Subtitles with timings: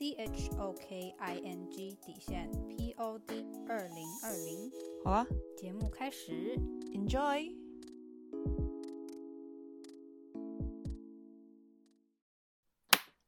[0.00, 4.72] C H O K I N G 底线 P O D 二零二零。
[5.04, 5.26] 好啊，
[5.58, 6.56] 节目开始
[6.94, 7.54] ，Enjoy。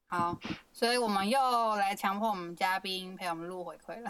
[0.07, 0.39] 好，
[0.73, 4.09] 所以我们又来强迫我们嘉宾陪我们录回馈了。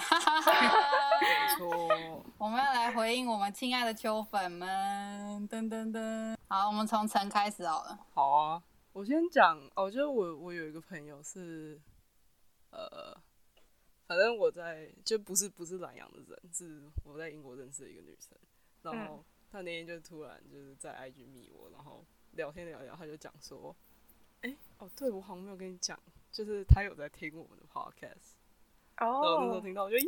[1.21, 5.49] 没错，我们要来回应我们亲爱的秋粉们。
[5.49, 7.99] 噔噔噔，好，我们从陈开始好了。
[8.15, 11.81] 好啊，我先讲哦，就是我我有一个朋友是，
[12.73, 13.17] 呃，
[14.07, 18.37] 反正我在就不是不是南阳的人，是我在英国认识的一个女生，
[18.83, 23.75] 然后她那天就突然就是在 IG 密我，然后聊天聊聊，她就讲说。
[24.43, 25.97] 哎、欸，哦，对，我好像没有跟你讲，
[26.33, 28.33] 就是她有在听我们的 podcast，
[28.99, 30.07] 哦、oh.，然后那时候听到，我就耶，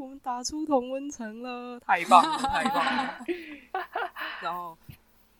[0.00, 3.24] 我们打出同温层了，太棒了，太棒了。
[4.42, 4.76] 然后，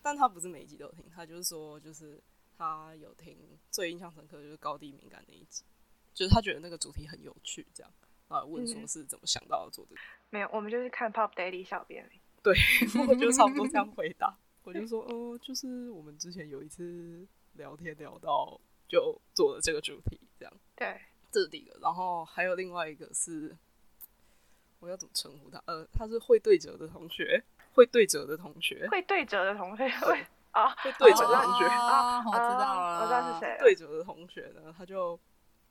[0.00, 2.22] 但他不是每一集都有听，他就是说，就是
[2.56, 3.36] 他有听
[3.68, 5.64] 最印象深刻就是高低敏感那一集，
[6.20, 7.90] 就是他觉得那个主题很有趣，这样
[8.28, 10.00] 啊，问说是怎么想到要做这个？
[10.28, 12.06] 没有，我们就是看 Pop Daily 小编。
[12.42, 12.54] 对，
[13.08, 17.26] 我就差不多这样 回答，我就说，哦、呃，就是我们之前有一次。
[17.54, 20.54] 聊天聊到就做了这个主题，这样。
[20.76, 20.98] 对，
[21.32, 21.76] 这是第一个。
[21.82, 23.54] 然后还有另外一个是，
[24.78, 25.60] 我要怎么称呼他？
[25.66, 27.42] 呃，他是会对折的同学，
[27.74, 33.56] 会对折的同学，会对折的同学，会啊，会对折的同学啊， 我知道了，我知道是谁。
[33.58, 35.18] 对折的同学呢，他就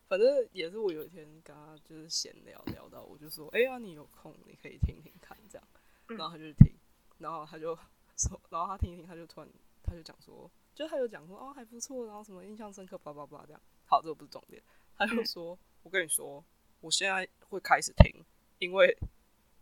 [0.09, 5.67] 反正也是我有一天跟他就是闲聊聊到，我就说，哎呀，你有空你可以听听看，这样。
[6.07, 6.73] 然后他就听，
[7.19, 7.73] 然后他就
[8.17, 9.49] 说，然后他听一听，他就突然
[9.83, 10.51] 他就讲说。
[10.75, 13.61] 就他就讲说哦还不错，然后什么印象深刻，叭叭叭这样。
[13.85, 14.63] 好，这个不是重点。
[14.95, 16.41] 他就说：“嗯、我跟你说，
[16.79, 18.23] 我现在会开始听，
[18.59, 18.97] 因为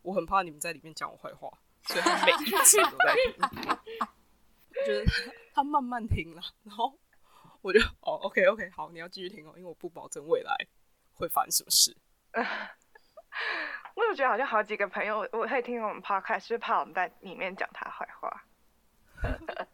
[0.04, 1.52] 我很怕你们在里面讲我坏话，
[1.86, 4.08] 所以他每一次都在听。
[4.86, 6.94] 就是，他慢慢听了，然后
[7.62, 10.54] 我就哦，OK OK，好，你要继续听哦，因为我不保证未来
[11.14, 11.96] 会发生什么事。
[13.96, 18.44] 我有觉得好像好几个朋友，我会听我们 Podcast，是怕我们在里面讲他坏话。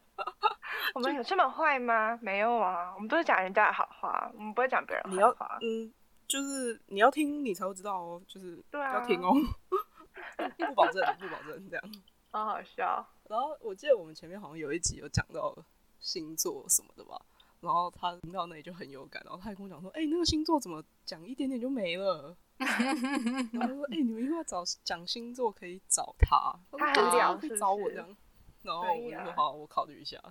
[0.96, 2.18] 我们有这么坏吗？
[2.22, 5.58] 没有啊，我们都是讲人家的好话，我们不会讲别人坏话。
[5.62, 5.94] 嗯，
[6.28, 8.22] 就是你要听，你才会知道哦。
[8.28, 9.34] 就是对啊，要听哦，
[10.58, 11.84] 不保证，不保证这样。
[12.32, 13.06] 好好笑。
[13.30, 15.56] 然后我记得我们前面好像有一集有讲到
[16.00, 17.20] 星座什么的吧，
[17.64, 28.18] 然后他听到那里就很有感，然后他还跟我讲说：“哎、欸，那个星座怎么讲一点点就没了？”然后他说：“哎、欸，你们如果找讲星座可以找他，他很屌，可以找我这样。”
[28.64, 30.22] 然后我就说好，我考虑一下。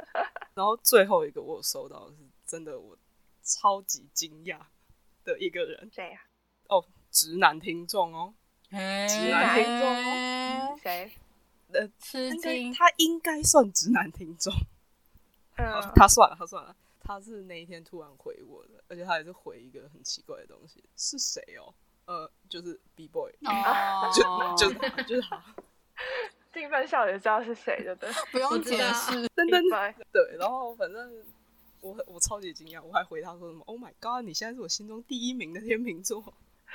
[0.54, 2.94] 然后最后一个我收到的是真的，我
[3.42, 4.58] 超级惊讶
[5.24, 5.90] 的一个人。
[5.90, 6.20] 谁呀？
[6.68, 8.34] 哦，直男听众哦，
[8.70, 8.76] 直
[9.30, 11.10] 男听众哦，谁？
[11.72, 14.52] 呃，吃惊，他应该算直男听众。
[15.56, 20.82] 嗯，他算了，他算了，他是那一天突然回我的，而且他也是回一个很奇怪的东西。
[20.96, 21.74] 是谁哦？
[22.06, 23.32] 呃，就是 B boy，
[24.14, 24.22] 就
[24.56, 24.72] 就
[25.04, 25.42] 就是他。
[26.52, 29.58] 兴奋笑也知道是谁的，对，不用解释，真的
[30.12, 30.36] 对。
[30.36, 31.24] 然后反正
[31.80, 34.22] 我我超级惊讶，我还回他说什么？Oh my god！
[34.24, 36.22] 你现在是我心中第一名的天秤座。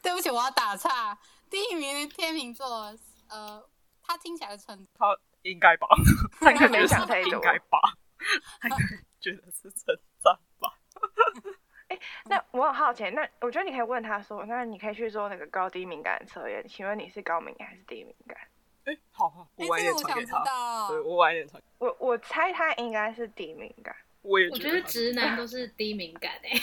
[0.00, 1.18] 对不起，我要打岔。
[1.50, 2.96] 第一名的天秤座，
[3.28, 3.62] 呃，
[4.02, 5.86] 他听起来很他应该吧？
[6.40, 7.78] 他应该没想太多，应该吧？
[8.60, 8.84] 他应该
[9.20, 10.74] 觉得是称赞吧？
[11.88, 16.66] 欸、那我很好奇，那我觉得你可以问他说，那你可以去做那个高低敏感的测验。
[16.66, 18.38] 请问你是高敏感还是低敏感？
[18.84, 20.88] 哎、欸，好好，我晚一点传给他。
[20.88, 21.62] 对，我晚一点传。
[21.78, 23.94] 我我猜他应该是低敏感。
[24.22, 26.62] 我也觉得，我觉得直男都是低敏感哎、欸，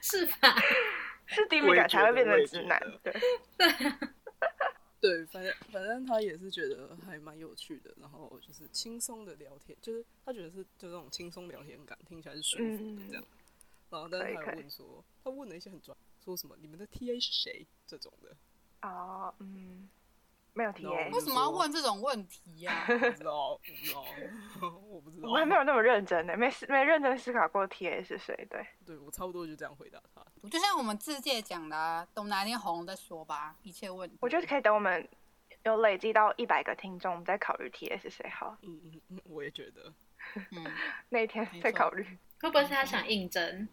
[0.00, 0.54] 是吧？
[1.26, 3.12] 是低敏感才会变成直男，对
[3.56, 3.70] 对。
[5.04, 13.22] 对，反正反正他也是觉得还蛮有趣的，然后就是轻松的聊天，就是他觉得是就这种轻松聊天感，听起来是舒服的这样。
[13.22, 13.36] 嗯、
[13.90, 18.34] 然后但是他有问说，他问了一些很专，说什么你们的 TA 是谁这种的。
[18.80, 19.86] 啊，嗯，
[20.54, 22.86] 没有 TA，为什么要问这种问题呀、啊？
[22.86, 24.04] 不知道，不知道，
[24.88, 28.46] 我不知道， 我还没有那么认真呢，没思没认真思考过 TA 是谁。
[28.48, 30.24] 对，对我差不多就这样回答他。
[30.48, 34.16] 就像我们自介讲的、啊，等哪天红再说吧，一切问题。
[34.20, 35.08] 我觉得可以等我们
[35.64, 38.56] 有累积到一百个听众，我们再考虑 T A 是谁好。
[38.62, 39.92] 嗯嗯嗯，我也觉得。
[40.52, 40.64] 嗯，
[41.08, 42.04] 那一天再考虑。
[42.40, 43.68] 会不会是他想应征？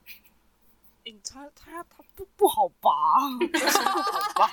[1.24, 2.90] 他他他不不好拔，
[3.40, 3.58] 不
[3.98, 4.52] 好拔。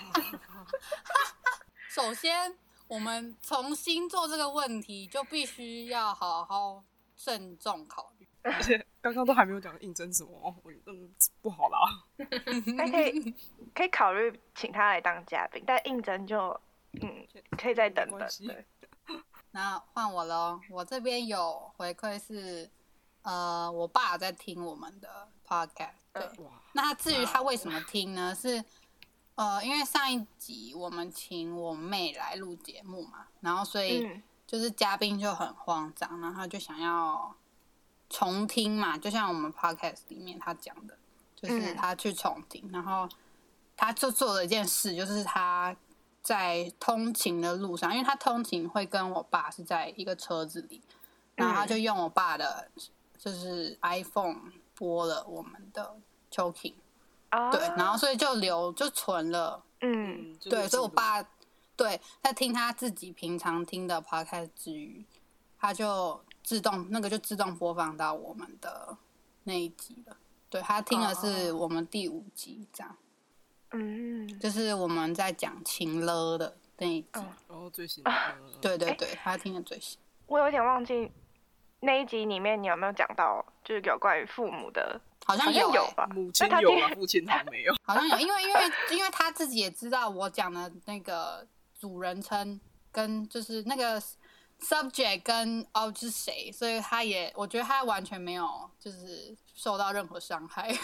[1.89, 2.55] 首先，
[2.87, 6.85] 我们从星座这个问题就必须要好好
[7.17, 8.29] 慎重考虑。
[8.43, 10.31] 而 且刚刚都还没有讲应征什么，
[10.63, 11.13] 我嗯
[11.43, 11.79] 不好啦。
[12.77, 13.35] 还 可以
[13.75, 16.59] 可以考虑请他来当嘉宾，但应征就
[17.01, 17.27] 嗯
[17.59, 18.29] 可以再等等。
[18.47, 18.65] 对，
[19.51, 22.71] 那换我喽，我这边有回馈是，
[23.23, 25.91] 呃，我爸在听我们的 podcast。
[26.13, 26.23] 对，
[26.73, 28.35] 那至于他为什么听呢？
[28.35, 28.63] 是
[29.39, 37.35] 呃，因为上一集我们请我妹来录节目嘛，然后所以就是嘉宾就很慌张，然后他就想要。
[38.11, 40.97] 重听嘛，就像我们 podcast 里面他讲的，
[41.37, 43.07] 就是他去重听，嗯、然后
[43.77, 45.77] 他就做了一件事，就是他
[46.23, 50.81] 在通勤的路上，因为他通勤会跟我爸是在一个车子里，
[51.35, 52.71] 然后他就用我爸的，
[53.19, 55.97] 就是 iPhone 播了我们的
[56.33, 56.77] Choking，、
[57.33, 61.23] 哦、对，然后所以就留就存了，嗯，对，所以我爸
[61.77, 65.05] 对在听他自己平常听的 podcast 之余，
[65.59, 66.21] 他就。
[66.41, 68.97] 自动那个就自动播放到我们的
[69.45, 70.17] 那一集了。
[70.49, 72.97] 对，他听的是我们第五集这样，
[73.73, 78.03] 嗯，就是我们在讲情了的那一集，哦，最新，
[78.63, 79.99] 对对对，他听的最新。
[80.27, 81.13] 我有点忘记
[81.81, 84.99] 那一集里面你有没有讲到，就是有关于父母的，
[85.29, 86.09] 好像有有吧？
[86.15, 88.61] 母亲有啊，父亲还没有， 好像有，因为因为
[88.93, 91.47] 因为他自己也知道我讲的那个
[91.79, 92.61] 主人称
[92.91, 94.03] 跟就是那个。
[94.61, 100.69] subject 跟哦是谁，所以他也我觉得他完全没有就是受到任何伤害，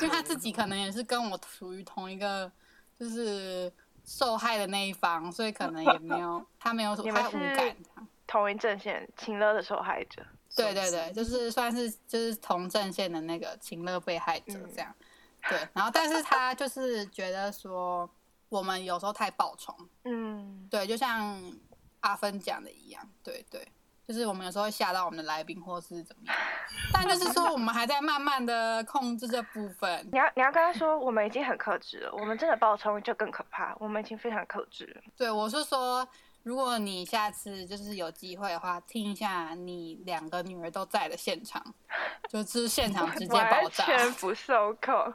[0.00, 2.48] 因为他自己可能也是跟我属于同一个
[2.96, 3.72] 就是
[4.04, 7.76] 受害的那一方，所以可能也没有 他没有什么太无感，
[8.24, 18.08] 同一阵线情勒的受害者，对对对，就是算是就是同阵线的那个情乐被害者这样，嗯、对，然后但是他就是觉得说。
[18.52, 21.42] 我们有时候太暴冲，嗯，对，就像
[22.00, 23.66] 阿芬讲的一样，对对，
[24.06, 26.36] 就是我们有时候会吓到我们的来宾或是怎么样，
[26.92, 30.06] 但就是说我们还在慢慢的控制这部分。
[30.12, 35.02] 你要你要跟他说，我们已经很克制了，我们真的暴冲就更可怕，我们已经非常克制了。
[35.16, 36.06] 对，我是说，
[36.42, 41.62] 如果你下次就是有机会的话，听一下你两个女儿都在的现场，
[42.28, 45.14] 就是现场直接爆炸，完全不受控。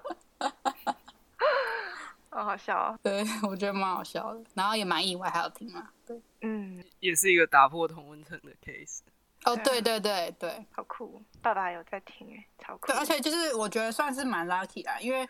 [2.30, 9.00] 好好笑哦， 对，我觉得蛮好笑的，然后也蛮意外，还有听嘛，对，嗯，也是一个打破同温层的 case。
[9.44, 12.88] 哦，对对对对，好酷，爸爸有在听哎，超酷。
[12.88, 15.28] 对，而且就是我觉得算是蛮 lucky 啦，因为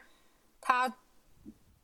[0.60, 0.92] 他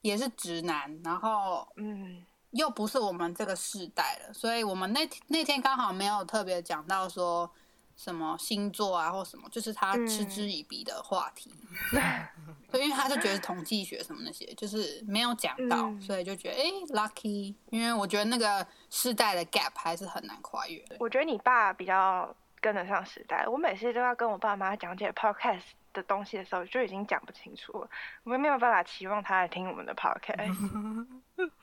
[0.02, 7.52] 也是直男，然后嗯，又不是我们这个世代了，所以我们那那天刚好没有特别讲到说。
[7.96, 11.54] 什么星座啊，或什么，就是他嗤之以鼻的话题。
[11.92, 17.54] 对、嗯，因为他就觉得统计学什么那些，就是没有讲到，嗯、所以就觉得哎、欸、lucky。
[17.70, 20.84] 因为我觉得那个世代的 gap 还是很难跨越。
[20.98, 25.62] 我觉得你爸比较跟得上时代，我每次都要跟我爸妈讲解 podcast
[25.94, 27.90] 的东西的时候，就已经讲不清楚了。
[28.24, 31.08] 我们没有办法期望他来听我们的 podcast。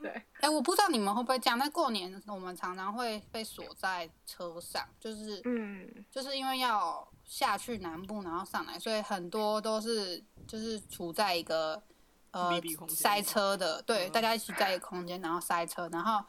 [0.00, 1.58] 对，哎、欸，我不知道你们会不会这样。
[1.58, 11.82] 那过年的时候，我们常常会被锁在车上，就是，嗯，就是因为要下去南部，然后上来，所以很多都是就是处在一个
[12.30, 16.24] 呃塞车的，对，大家一起在一个空间，然后塞车，然后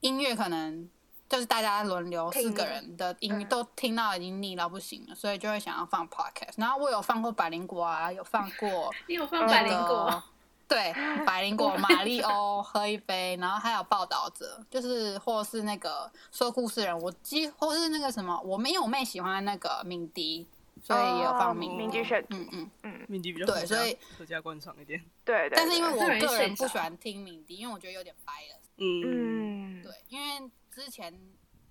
[0.00, 0.88] 音乐可能
[1.30, 6.54] 就是大家轮流四个人的音都听到已经腻到不行了，所以就会想要放 podcast。
[6.56, 10.22] 然后我有放过百灵果啊，有放过， 你有放百灵果？
[10.66, 10.92] 对，
[11.24, 20.46] 百灵果、 马里欧喝一杯，然后还有报道者，就是或是那个说故事人，我几或是那个什么，我没有我妹喜欢那个敏迪，
[20.82, 25.00] 所以也有放敏敏迪选，嗯嗯嗯，敏迪比较对，所以合家观赏一点。
[25.24, 25.56] 对对。
[25.56, 28.60] 但是因为我个人不喜欢听敏迪，因为我觉得有点掰了。
[28.78, 29.82] 嗯。
[29.82, 31.12] 对，因为之前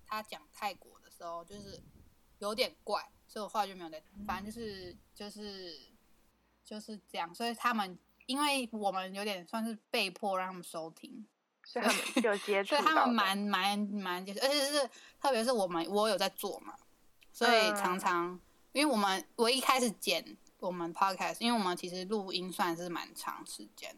[0.06, 1.82] 他讲泰国的时候，就是
[2.38, 4.00] 有点怪，所以我后来就没有在。
[4.26, 5.78] 反正就是就是
[6.64, 7.98] 就是这样，所以他们。
[8.26, 11.26] 因为我们有点算是被迫让他们收听，
[11.64, 14.88] 所以他们有接触，所以他们蛮蛮蛮接触，而且是
[15.20, 16.76] 特别是我们我有在做嘛，
[17.32, 18.40] 所以常常、嗯、
[18.70, 20.24] 因为我们我一开始剪
[20.60, 23.92] 我们 podcast，因为我们其实录音算是蛮长时间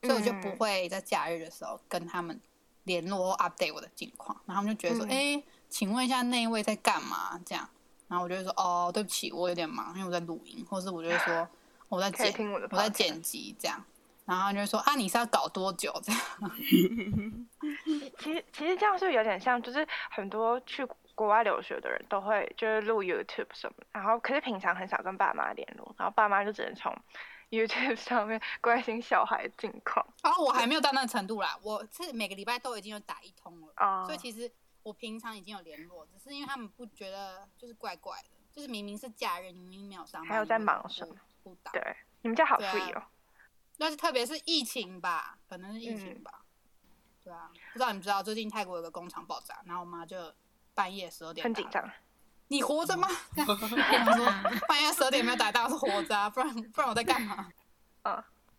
[0.00, 2.40] 的，所以我就不会在假日的时候跟他们
[2.86, 7.38] 联络 update 我的近况，然后他们就觉得说，哎、请问一下那一位在干嘛？
[7.44, 7.68] 这样，
[8.08, 11.46] 然后我就会说，哦，对不起，我有点忙，因为我在录音，或是我就会说。
[11.88, 13.80] 我在剪，我，我在剪辑这样，
[14.24, 16.20] 然后就说啊，你是要搞多久这样？
[18.18, 26.92] 其实其实这样是不是有点像，就是很多去国外留学的人都会就是录 YouTube 什么，然后可是平常很少跟爸妈联络，然后爸妈就只能从
[27.50, 30.06] YouTube 上面关心小孩近况。
[30.22, 34.50] 然后我还没有到那个程度啦，我是每个礼拜都已经有打一通了，哦、所以其实
[34.82, 41.70] 我平常已经有联络，只是因为他们不觉得就是怪怪的，就是明明是假日，明明没有上班，还有在忙什么不打。
[41.72, 43.02] 对，你们家好 free 哦。
[43.78, 46.32] 那是特别是疫情吧，可能是疫情吧。
[46.32, 46.46] 嗯、
[47.24, 50.34] 对啊，不知道你知道最近泰国有个工厂爆炸，然后我妈就
[50.74, 51.44] 半夜十二点。
[51.44, 51.88] 很紧张。
[52.48, 53.08] 你活着吗？
[54.68, 57.48] 半夜十二点没有打到是活着啊，不然不然我在干嘛？
[58.02, 58.14] 嗯，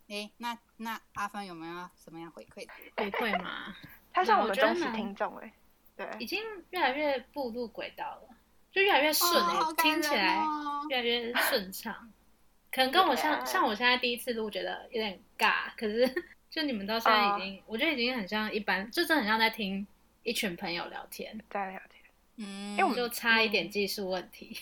[0.10, 2.68] 哎、欸，那那阿芬有没有什么样回馈？
[2.98, 3.76] 回馈吗？
[4.14, 5.54] 他像我们忠实听众哎，
[5.96, 6.42] 对，已经
[6.72, 8.36] 越来越步入轨道了，
[8.72, 10.44] 就越来越顺哎、欸哦，听起来
[10.90, 12.12] 越来越顺畅。
[12.72, 16.06] 可能跟我像像我现在第一次录，觉得有点尬， 可是
[16.50, 19.88] 就你们到现在已经，哦、我觉得已经很像一般，就真的很像在听
[20.24, 21.97] 一群朋友聊天，在聊天。
[22.38, 24.58] 嗯，因为我们就差一点技术问题，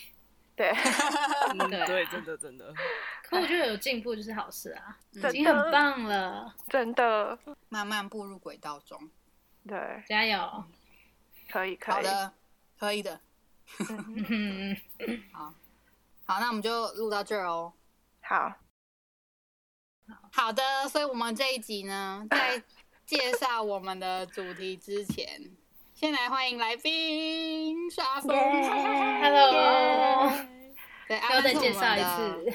[0.54, 0.72] 对，
[1.70, 1.86] 对。
[1.86, 2.74] 对，真的真的。
[3.22, 9.10] 可我觉得有进步就是好事啊，已经很棒了，真的，慢慢步入轨道中，
[9.66, 10.64] 对，加油，
[11.50, 12.32] 可以，可以，好的，
[12.78, 13.20] 可以的，
[15.32, 15.54] 好，
[16.24, 17.72] 好，那我们就录到这儿哦，
[18.22, 18.54] 好，
[20.32, 22.62] 好的，所以我们这一集呢，在
[23.04, 25.50] 介绍我们的主题之前。
[25.98, 28.36] 先来欢迎来宾沙芬
[29.22, 30.30] ，Hello，
[31.08, 32.52] 对，要再介绍一次，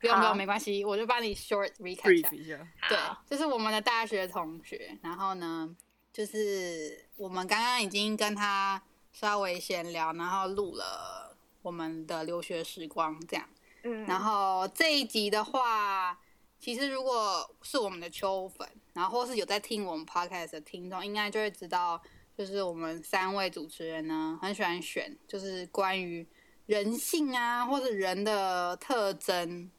[0.00, 2.30] 不用不用，没关系，我就帮你 short recap 一下。
[2.32, 2.58] 一下。
[2.88, 5.72] 对，这、就是我们的大学同学，然后呢，
[6.12, 8.82] 就是我们刚刚已经跟他
[9.12, 13.48] 稍微闲聊，然后录了我们的留学时光这样。
[13.84, 16.18] 嗯，然后这一集的话，
[16.58, 22.02] 其实如果是我们的秋粉，然后或是有在听我们 podcast 的听众，应该就会知道。
[22.40, 26.26] 就是我们三位主持人呢，很喜欢选，就是关于
[26.64, 29.70] 人性啊，或者人的特征，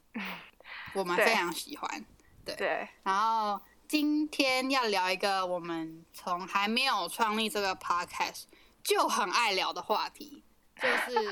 [0.94, 2.06] 我们非常喜欢。
[2.46, 8.44] 对，对，然后今天要聊一个我们从还没有创立这个 podcast
[8.84, 10.44] 就很爱聊的话题，
[10.80, 11.32] 就是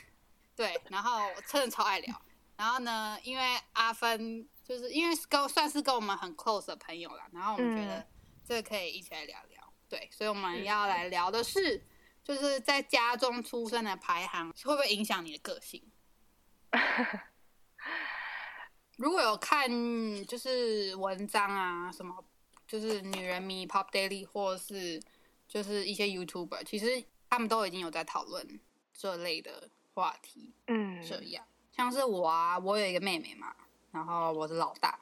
[0.56, 0.80] 对。
[0.88, 2.22] 然后我真的超爱聊。
[2.56, 8.06] 然后呢，因为阿芬就是因为跟算是跟我们很 close 的朋友啦，然后我们觉得
[8.48, 9.59] 这个可以一起来聊聊。
[9.90, 11.84] 对，所以我们要来聊的是，
[12.22, 15.82] 就是在家中出生的排行会不会影响你的个性？
[18.96, 19.68] 如果有看
[20.26, 22.24] 就是文章啊，什么
[22.68, 25.02] 就是女人迷 Pop Daily 或是
[25.48, 28.60] 就是一些 YouTuber，其实他们都已经有在讨论
[28.92, 30.54] 这类的话题。
[30.68, 33.56] 嗯，这样像是我啊，我有一个妹妹嘛，
[33.90, 35.00] 然后我是老大，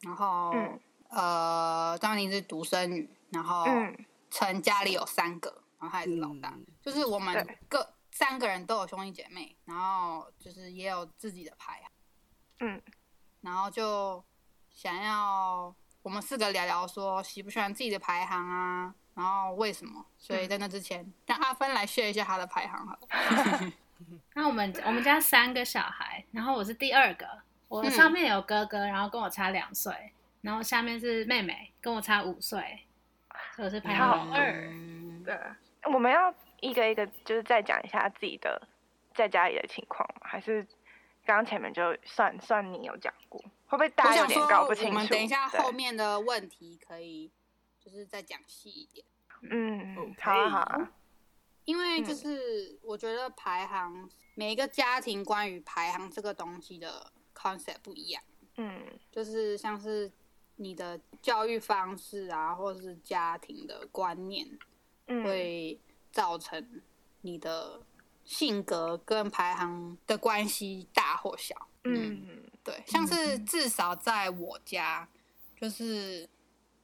[0.00, 0.80] 然后、嗯、
[1.10, 3.62] 呃，张宁是独生女，然后。
[3.66, 3.96] 嗯
[4.36, 5.48] 成家里有三个，
[5.80, 11.90] 然后他也是老大，嗯、就是我们各三个人都有兄弟姐妹，然后就是也有自己的排行，
[12.60, 12.82] 嗯，
[13.40, 14.22] 然后就
[14.74, 20.04] 想要我们四个聊聊说喜不喜欢自己的排行啊，然后为什么？
[20.18, 23.72] 所以在那之前，嗯、让阿芬来 share 一下他的排行好了。
[24.36, 27.26] 那我们我们家三个小孩，然后我是第二个，
[27.68, 30.12] 我上面有哥哥，然后跟我差两岁，
[30.42, 32.82] 然后下面是妹妹，跟我差五岁。
[33.58, 34.52] 我是排行二，
[35.24, 35.34] 对，
[35.92, 38.60] 我们要一个一个就是再讲一下自己的
[39.14, 40.28] 在家里的情况吗？
[40.28, 40.62] 还是
[41.24, 44.90] 刚刚前面就算算你有讲过，会不会大家有点搞不清楚？
[44.90, 47.30] 我们等一下后面的问题可以
[47.82, 49.06] 就是再讲细一点。
[49.50, 50.92] 嗯，好啊好啊，
[51.64, 58.22] 因为就是我觉得排行每一个家庭关于排行这个东西的 concept 不一样，
[58.58, 60.12] 嗯，就是像是。
[60.56, 64.46] 你的教育方式啊，或者是家庭的观念，
[65.06, 66.82] 会造成
[67.20, 67.80] 你的
[68.24, 71.54] 性格跟排行的关系大或小。
[71.84, 75.08] 嗯，对，像是至少在我家，
[75.54, 76.28] 就是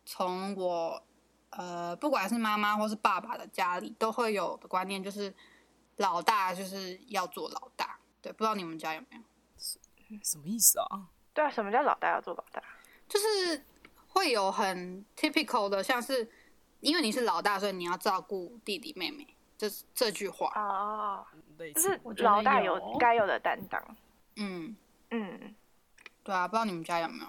[0.04, 1.02] 从我
[1.50, 5.34] 呃，不管是妈妈或是爸爸的家里，都会有的观念，就是
[5.96, 7.98] 老大就是要做老大。
[8.20, 9.22] 对，不知道你们家有没有？
[10.22, 11.08] 什么意思啊？
[11.32, 12.62] 对啊，什么叫老大要做老大？
[13.12, 13.62] 就是
[14.08, 16.26] 会有很 typical 的，像是
[16.80, 19.26] 因为你是老大，所以你要照顾弟弟妹妹，
[19.58, 20.50] 这这句话。
[20.54, 21.26] 哦，
[21.74, 22.96] 就是老大有。
[22.98, 23.96] 该有的担当。
[24.36, 24.74] 嗯。
[25.10, 25.54] 嗯，
[26.24, 27.26] 对啊，不知道你们家有没有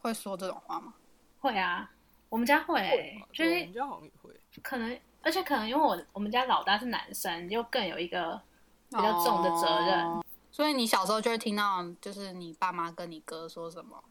[0.00, 0.92] 会说这种话吗？
[1.38, 1.88] 会啊，
[2.28, 8.42] 我们家会、欸，就是我们家好像也会，可能而且可能因为我我们家老大是男生，就更有一个
[8.90, 14.02] 比较重的责任，哦、所以你小时候就会听到，就是你爸妈跟你哥说什么。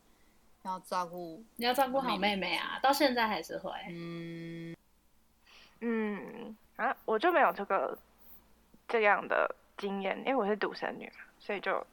[0.64, 2.80] 要照顾，你要照顾好妹妹啊！
[2.82, 3.72] 到现在还是会。
[3.90, 4.76] 嗯
[5.82, 7.98] 嗯啊，我就没有这个
[8.88, 11.86] 这样的经验，因为我是独生女嘛，所以就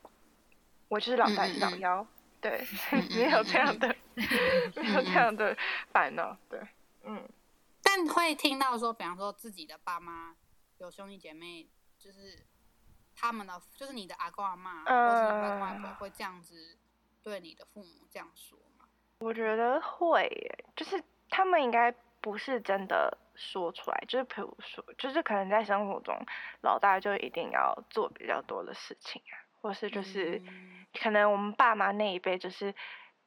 [0.88, 2.06] 我就是老大老幺，
[2.40, 2.64] 对，
[3.16, 5.56] 没有这样的， 没有这样的
[5.92, 6.60] 烦恼，对，
[7.04, 7.28] 嗯。
[7.82, 10.36] 但会听到说，比方说自己的爸妈
[10.78, 11.66] 有兄弟姐妹，
[11.98, 12.46] 就是
[13.16, 16.76] 他们的，就是你的阿公阿妈，或者你外公外婆会这样子
[17.22, 18.86] 对你的父母这样说吗？
[19.20, 26.16] 我觉得会耶，就是他们应该不是真的说出来，就是比如说，就是可能在生活中，
[26.62, 30.42] 老大就一定要做比较多的事情啊，或是就是
[31.00, 32.74] 可能我们爸妈那一辈就是。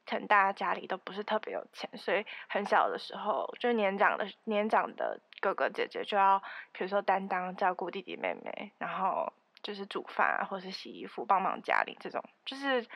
[0.06, 6.38] 可能大家家里都不是特别有钱，所以很小的时候，就年长的年长的哥哥姐姐就要，
[6.72, 9.32] 比如说担当照顾弟弟妹妹，然后
[9.62, 12.86] 就是煮饭啊，或是洗衣服，帮忙家里这种，就是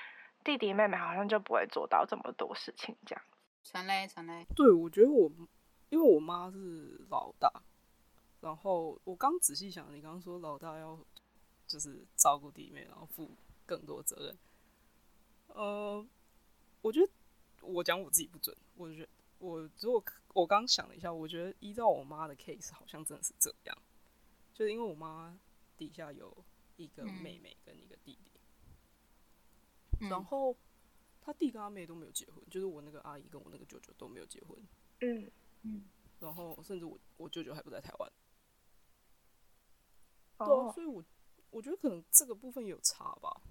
[0.44, 3.24] 弟弟妹妹好像就不会做到这么多事情这样。
[3.64, 5.30] 陈嘞，陈嘞，对，我觉得我
[5.90, 7.50] 因为我妈是老大，
[8.40, 10.98] 然后我刚仔细想，你刚刚说老大要
[11.66, 13.30] 就是照顾弟妹，然后负
[13.66, 14.38] 更多责任，
[15.48, 16.06] 呃。
[16.80, 17.10] 我觉得
[17.60, 18.56] 我讲我自己不准。
[18.76, 19.08] 我觉得
[19.40, 20.02] 我如果
[20.32, 23.76] 我刚想了一下，我觉得依照我妈的 case，好像真的是这样。
[24.54, 25.36] 就是因为我妈
[25.76, 26.32] 底下有
[26.76, 28.27] 一个妹妹跟一个弟弟，嗯、
[30.00, 30.56] 然后
[31.20, 34.58] 他弟跟他妹都没有结婚，就是我那个阿姨跟我那个舅舅都没有结婚。
[35.00, 35.30] 嗯。
[35.62, 35.84] 嗯，
[36.20, 38.12] 然后甚至我我舅舅还不在台湾。
[40.38, 41.04] 哦、对啊，所以我
[41.50, 43.42] 我觉得可能这个部分有差吧。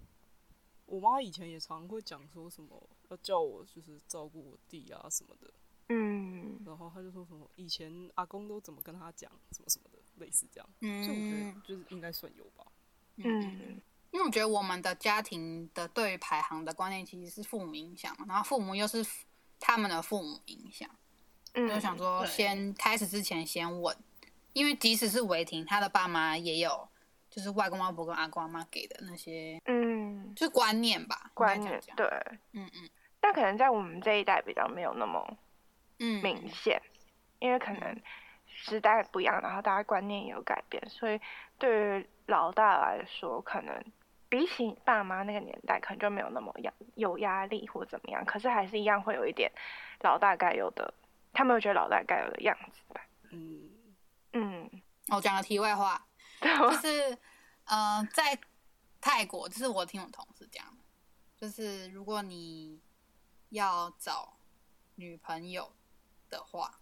[0.86, 5.54] 我妈以前也常会讲说什么要叫我就是照顾我弟啊什么的，
[5.90, 12.66] 嗯，然后她就说什么以前阿公都怎么跟他讲什么什么的，类似这样，嗯，所以我觉得就是应该算有吧，
[13.18, 19.06] 嗯，因为我觉得我们的家庭的对于排行的观念其实是父母影响，然后父母又是
[19.60, 20.90] 他们的父母影响，
[21.54, 22.26] 嗯，就想说。
[22.26, 23.96] 先开始之前先问，
[24.54, 26.88] 因为即使是维婷，他的爸妈也有。
[27.30, 32.08] 就是外公外婆跟阿公阿妈给的那些，嗯，就是观念吧，观念对，
[32.54, 35.38] 嗯嗯，但可能在我们这一代比较没有那么，
[36.00, 36.82] 嗯，明显，
[37.38, 38.02] 因为可能
[38.48, 41.20] 时代不一样，然后大家观念也有改变，所以
[41.60, 43.84] 对于老大来说，可能
[44.30, 49.52] 比起爸妈那个年代，可能就没有那么压有压力或怎么样，可是还是一样会有一点
[50.02, 50.94] 老大该有的，
[51.34, 53.70] 他们会觉得老大该有的样子吧，嗯。
[54.34, 54.70] 嗯，
[55.08, 56.06] 我讲个题外话。
[56.40, 57.18] 就是，
[57.66, 58.38] 呃，在
[59.02, 60.64] 泰国，就是我听我同事讲，
[61.36, 62.80] 就是如果你
[63.50, 64.38] 要找
[64.96, 65.72] 女朋友
[66.30, 66.80] 的话，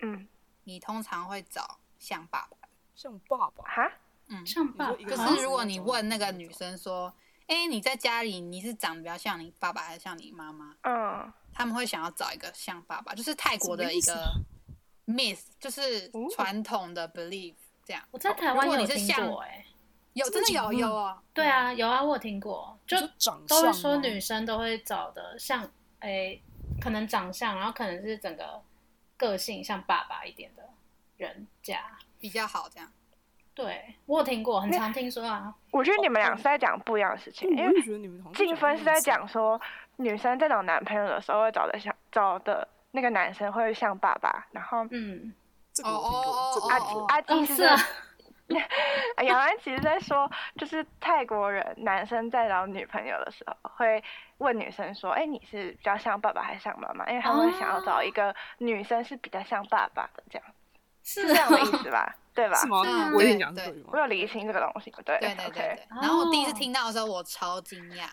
[0.00, 0.26] 嗯，
[0.64, 3.92] 你通常会找像爸爸，像爸爸哈，
[4.28, 4.96] 嗯，像爸爸。
[5.04, 7.12] 可是如果你问那个女生说，
[7.46, 10.74] 哎、欸，你在家里你是长得比较像你爸爸还是像你妈妈？
[10.82, 14.32] 嗯，他们会想要找一个像爸爸，就是泰国的一个
[15.06, 17.54] myth，就是传统的 belief。
[17.84, 19.66] 这样，我在台湾有听过哎、欸，
[20.14, 22.96] 有真的有有哦，对啊，有啊，我有听过，就
[23.46, 25.62] 都会说女生都会找的像，
[26.00, 26.42] 哎、欸，
[26.80, 28.60] 可能长相，然后可能是整个
[29.16, 30.68] 个性像爸爸一点的
[31.16, 32.92] 人家比较好，这样。
[33.56, 35.52] 对，我有听过，很常听说啊。
[35.72, 37.82] 我觉得你们俩是在讲不一样的事情，因为
[38.34, 39.60] 静芬是在讲说
[39.96, 45.34] 女生在找男朋友的时候会找的像找的那个男生会像爸爸，然后嗯。
[45.84, 46.08] 哦哦
[46.64, 47.62] 哦，阿阿基是，
[49.22, 54.02] 杨安其实在说，就是泰国人男生在找女朋友的时候，会
[54.38, 60.48] 问女生说：“哎，你是比较像爸爸还是像妈妈？”因为他们会想要找一个女生是比较像爸爸的，这样
[61.06, 62.14] 是这样的意思吧？
[62.34, 62.56] 对吧？
[62.58, 62.82] 是吗？
[63.14, 65.86] 我也讲对，我有理清这个东西，对对对对。
[65.88, 68.08] 然后我第一次听到的时候，我超惊讶，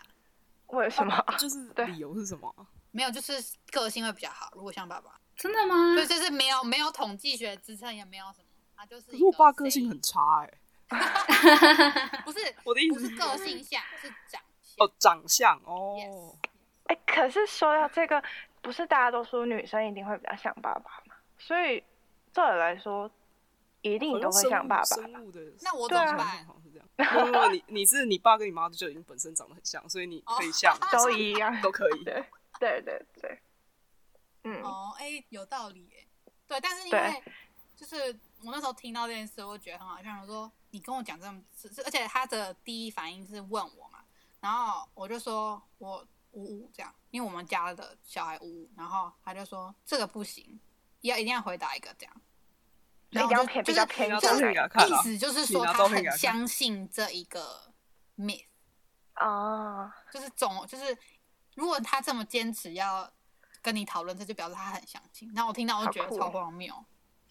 [0.68, 1.12] 为什么？
[1.36, 2.54] 就是理由是什么？
[2.92, 3.34] 没有，就是
[3.72, 5.10] 个性会比较好，如果像爸爸。
[5.36, 5.96] 真的吗？
[5.96, 8.44] 对，就是没有没有统计学支撑，也没有什么，
[8.76, 9.10] 他就是。
[9.10, 10.58] 可是我爸个性很差哎、欸。
[12.24, 14.76] 不是我的意思，不是个性像，是长相。
[14.78, 15.96] 哦，长相哦。
[16.84, 18.22] 哎 Yes.、欸，可是说到这个，
[18.62, 21.16] 不是大家都说女生一定会比较像爸爸吗？
[21.36, 21.82] 所以
[22.34, 23.10] 照理来说，
[23.80, 24.96] 一定都会像爸爸。
[25.62, 26.46] 那我怎么办？
[26.98, 32.04] 因为 你你是你爸跟你妈就已经本身长得很像，所以你可以像 都一样，都可以。
[32.04, 32.26] 对
[32.58, 33.40] 对对对。
[34.44, 36.06] 嗯哦，哎、欸，有道理哎，
[36.46, 37.22] 对，但是因为
[37.74, 40.20] 就是我那时候听到这件事，我觉得很好笑。
[40.20, 41.42] 我说你跟我讲这么，
[41.84, 44.04] 而且他的第一反应是问我嘛，
[44.40, 50.60] 然后我就说我五五这样，因为我们家的小孩五五，然后他就说这个不行，
[51.00, 52.14] 要一定要回答一个这样，
[53.14, 53.86] 然后就就是
[54.20, 57.72] 就是意思就是说他很相信这一个
[58.18, 58.44] myth
[59.14, 60.96] 啊，就是总就是
[61.54, 63.10] 如果他这么坚持要。
[63.64, 65.32] 跟你讨论，这就表示他很相信。
[65.34, 66.70] 然后我听到，我就觉得超荒谬，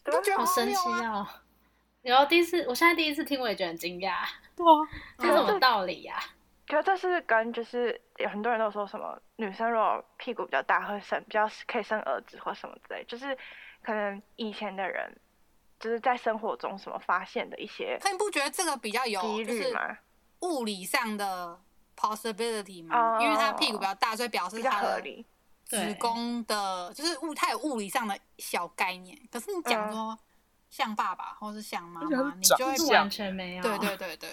[0.03, 1.43] 都觉得好神奇啊！
[2.01, 4.25] 然后第一次，我现在第一次听，我也觉得很惊讶。
[4.55, 6.25] 对啊，这是什么道理呀、啊？
[6.65, 13.37] 觉得这是跟就是有很多人都说什么女生如果屁股比较大会生比较可以生儿子或什么之类，就是
[13.83, 15.15] 可能以前的人
[15.83, 19.97] 就是在生活中什么发现的一些，可你不觉得这个比较有几率吗？
[20.39, 21.59] 物理上的
[21.97, 23.21] possibility 吗？
[23.21, 25.03] 因为他屁股比较大，所以表示他的
[25.65, 29.19] 子宫的，就是物，他有物理上的小概念。
[29.29, 30.17] 可是你讲说
[30.69, 33.63] 像爸爸或是像妈妈，你就会完全没有。
[33.63, 34.29] 对对对对。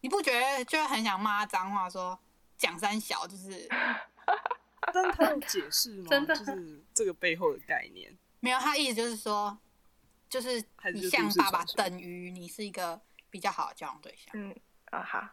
[0.00, 2.18] 你不觉得就会很想骂脏话，说
[2.56, 3.68] 蒋三小就是？
[4.94, 6.06] 但是他有解释吗？
[6.08, 8.16] 真的就是这个背后的概念。
[8.40, 9.58] 没有，他意思就是说，
[10.28, 10.62] 就是
[10.92, 14.30] 你像爸爸等于你是一个比较好的交往对象。
[14.34, 14.54] 嗯
[14.90, 15.28] 啊好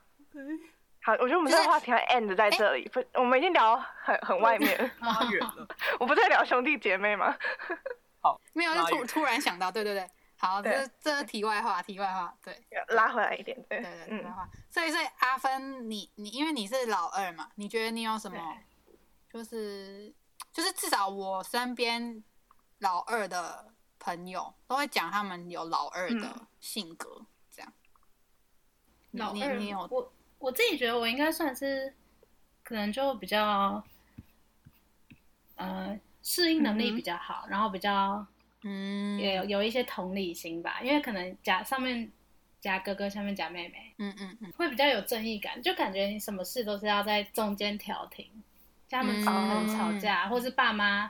[1.01, 5.67] 好，我觉得我们这个话题要 end 在这里，不、欸，我们已经聊很很外面，拉远了。
[5.99, 7.37] 我不在聊兄弟姐妹吗？
[8.21, 10.09] 好，没有，就突突然想到，对对对。
[10.37, 14.49] 好，这这是题外话，题外话，对，拉回来一点，对对对，题外话。
[14.69, 18.37] 所以所以阿芬，你你因为你是老二嘛，你觉得你有什么？
[19.31, 20.11] 就是
[20.51, 22.23] 就是至少我身边
[22.79, 23.73] 老二的
[24.05, 27.73] 朋友都会讲他们有老二的性格，嗯、这样。
[29.11, 31.91] 老二，你有我我自己觉得我应该算是，
[32.63, 33.83] 可能就比较，
[35.55, 38.25] 呃，适应能力比较好，嗯、然后比较。
[38.67, 42.11] 嗯，也有有一些同理心吧，因为可能夹上面
[42.59, 48.27] 夹哥哥，下面夹妹妹，嗯嗯嗯，会比较有正义感，就感觉你什么事都是要在中间调停，
[48.89, 51.07] 像他们可能吵架，嗯、或是爸妈，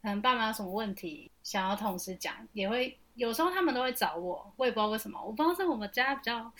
[0.00, 6.50] 可能爸妈有什么问题想要同时讲，也会有时候他们都会找我，我也不知道为什么，我不知道是我们家比较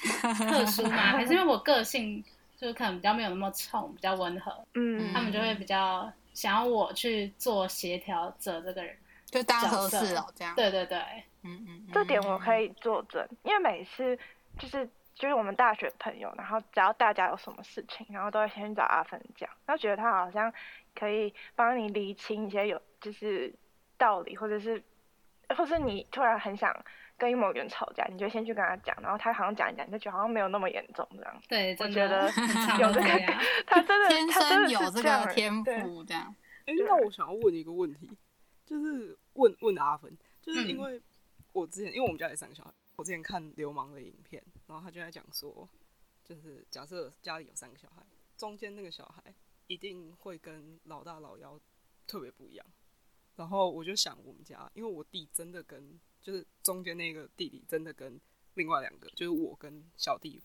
[0.49, 2.23] 特殊吗， 还是因为我个性
[2.57, 8.97] 就可能比较没有那么冲，比较温和，嗯，他们就会比较想要我去做协调者这个人。
[9.27, 10.55] 就当合适哦，这样。
[10.55, 10.97] 对对对，
[11.43, 14.17] 嗯嗯，这点我可以作证，因为每次
[14.61, 20.53] 就是就是我们大学朋友，然后只要大家有什么事情，然后都会先找阿芬讲，然后觉得他好像
[20.95, 23.53] 可以帮你理清一些有就是
[23.99, 24.83] 道理，或者是
[25.57, 26.75] 或是你突然很想
[27.17, 31.43] 跟某个人吵架，你就先去跟他讲，然后他好像讲一讲，你就觉得好像没有那么严重这样。
[31.49, 32.27] 对，我觉得
[32.81, 33.09] 有这个，
[33.67, 36.35] 他真的 天生有这个天赋这样。
[36.67, 38.11] 哎，那我想要问一个问题，
[38.65, 39.17] 就是。
[39.35, 41.03] 问问阿芬，就是因为
[41.53, 45.69] 我之前，嗯、因为我们家有三个小孩，我之前看流氓的影片，然后他就在讲说，
[46.23, 49.35] 就是假设家里有三个小孩，中间那个小孩
[49.67, 51.59] 一定会跟老大老幺
[52.07, 52.65] 特别不一样。
[53.37, 58.21] 然后我就想我们家，因为我弟真的跟就是中间那个弟弟真的跟
[58.55, 60.41] 另外两个，就是我跟小弟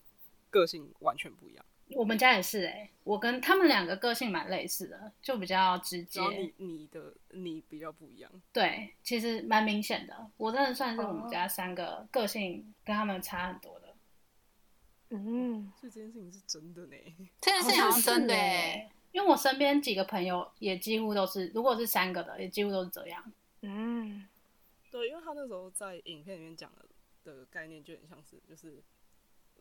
[0.50, 1.66] 个性完全不一样。
[1.96, 6.22] 我们家也是哎、欸，我跟他们两个个性蛮类似的，就比较直接。
[6.30, 8.32] 你你的你比较不一样。
[8.54, 10.30] 对，其实蛮明显的。
[10.38, 13.96] 我真的算是我们家三个个性跟他们差很多的。
[15.10, 16.96] 嗯，所以这件事情是真的呢。
[17.42, 18.36] 这件事情是真的，
[19.12, 23.32] 因为我身边几个朋友也几乎都是，如果是三个的，也几乎都是这样。
[23.62, 24.28] 嗯，
[24.92, 26.86] 对，因为他那时候在影片里面讲的
[27.24, 28.84] 的概念就很像是，就是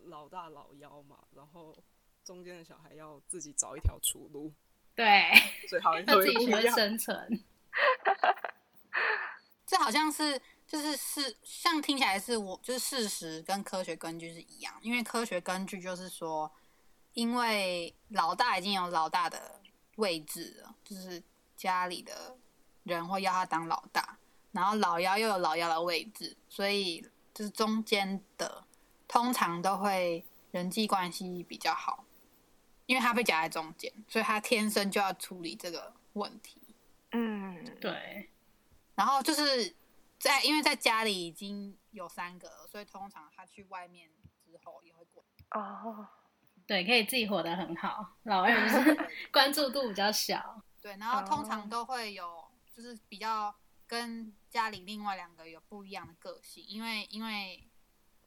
[0.05, 1.77] 老大老幺嘛，然后。
[2.25, 4.53] 中间的小孩要自己找一条出路，
[4.95, 5.31] 对，
[5.67, 7.43] 最好他 自己学生存。
[9.65, 16.53] 这好像是就是是像听起来是我就是事实跟科学根据是一样，因为科学根据就是说，
[17.15, 19.61] 因为老大已经有老大的
[19.97, 21.23] 位置了，就是
[21.57, 22.37] 家里的
[22.85, 24.19] 人会要他当老大，
[24.53, 27.01] 然后老幺又有老幺的位置，所以
[27.35, 28.65] 就是中间的
[29.07, 32.05] 通常都会人际关系比较好。
[32.87, 36.75] 因为他被夹在中间，所以他天生就要处理这个问题。
[37.11, 38.31] 嗯，对。
[38.95, 39.77] 然后就是
[40.19, 44.09] 在，因为在家里已经有三个了，所以通常他去外面
[44.43, 45.23] 之后也会过。
[45.51, 46.09] 哦，
[46.69, 48.15] 对，可以自己活得很好。
[48.23, 50.63] 老二就是 关注度比较小。
[50.81, 53.53] 对，然后通常都会有，就是比较
[53.89, 57.67] 跟家里另外两个有不一样的个性，因为因为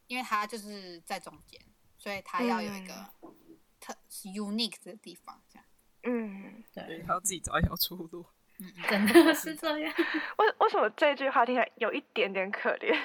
[0.08, 1.62] 因为他就是在中间，
[1.98, 2.94] 所以他要有一个。
[3.22, 3.36] 嗯
[3.84, 5.66] 特 unique 的地方，这样，
[6.04, 8.24] 嗯，对，他要自己找一条出路，
[8.62, 9.92] 嗯，真的是这样。
[10.38, 12.96] 为为什么这句话听起来有一点点可怜？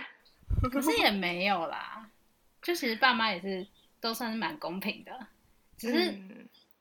[0.70, 2.10] 可是也没有啦，
[2.60, 3.66] 就其实爸妈也是
[4.06, 5.26] 都算是蛮公平的，
[5.76, 6.16] 只是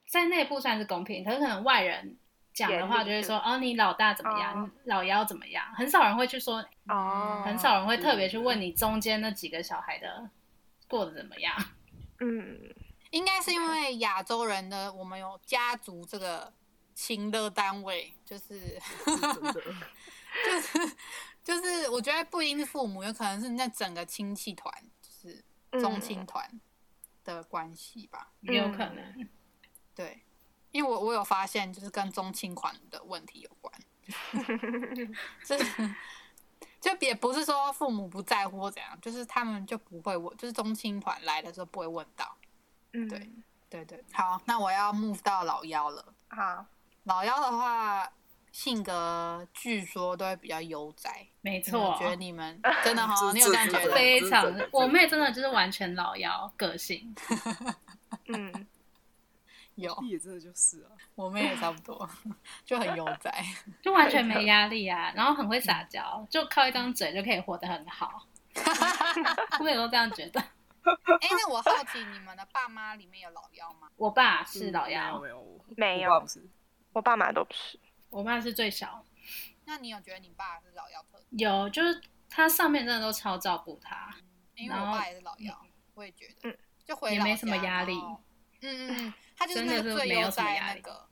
[0.08, 2.16] 在内部算是公平，可是可能外人
[2.54, 10.30] 讲的话就会说，哦，你老大怎么样，老幺怎么样，很少人会去说，哦，很少人会特别去问你中间那几个小孩的
[10.86, 11.54] 过得怎么样，
[12.20, 12.72] 嗯。
[13.10, 16.52] 应该是因为亚洲人的我们有家族这个
[16.92, 18.76] 情的单位，就是，
[20.44, 20.96] 就是
[21.44, 25.42] 就是，我觉得不一定是父母，有可能是那整个亲戚团，就是
[25.80, 26.60] 宗亲团
[27.34, 29.28] 的关系吧，也有可能。
[29.94, 30.22] 对，
[30.70, 33.72] 因为我我有发现，就是跟中青款的问题有关，
[35.44, 35.94] 就是
[36.80, 42.36] 就也不是说父母不在乎或怎样，就是他们就不会问，就是中青团来的时候不会问到。
[42.92, 43.30] 嗯，对
[43.68, 46.14] 对对，好，那我要 move 到老幺了。
[46.28, 46.66] 好，
[47.04, 48.10] 老幺的话。
[48.56, 51.90] 性格据说都会比较悠哉，没错。
[51.90, 53.94] 我觉得你们真的 哈，你有这样觉得？
[53.94, 57.14] 非常，我妹真的就是完全老妖个性。
[58.28, 58.66] 嗯，
[59.74, 59.94] 有。
[60.08, 62.08] 也真的就是啊，我妹也差不多，
[62.64, 63.44] 就很悠哉，
[63.82, 68.26] 就完全没压力啊，然后很会撒娇，就靠一张嘴就可以活得很好。
[69.60, 70.40] 我也都这样觉得。
[70.40, 73.90] 哎，那我好奇，你们的爸妈里面有老妖吗？
[73.96, 76.26] 我爸是老妖，没有，没有，
[76.94, 77.78] 我爸妈都不是。
[78.10, 79.04] 我爸是最小，
[79.64, 81.22] 那你有觉得你爸是老幺特？
[81.30, 84.14] 有，就是他上面真的都超照顾他，
[84.54, 85.60] 因为我爸也是老幺，
[85.94, 87.94] 我也觉得，就回也没什么压力，
[88.62, 91.08] 嗯嗯，他就是那个最悠哉那个，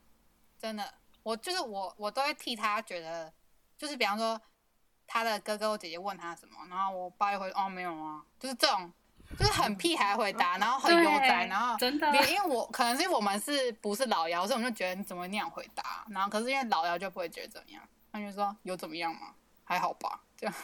[0.59, 3.33] 真的，我就是我，我都会替他觉得，
[3.77, 4.41] 就是比方说
[5.07, 8.93] 他的哥哥或姐姐问他什么，然后我爸又会哦没有啊，就是这种。
[9.39, 16.07] 就是很屁孩回答，然后很悠哉，然后真的，因为我可能是因为我们是不是老幺，所以我们就觉得你怎么会那样回答？
[16.11, 19.35] 然后可是因为老幺就不会觉得怎么样，他就说有怎么样吗？
[19.65, 20.55] 还好吧，这样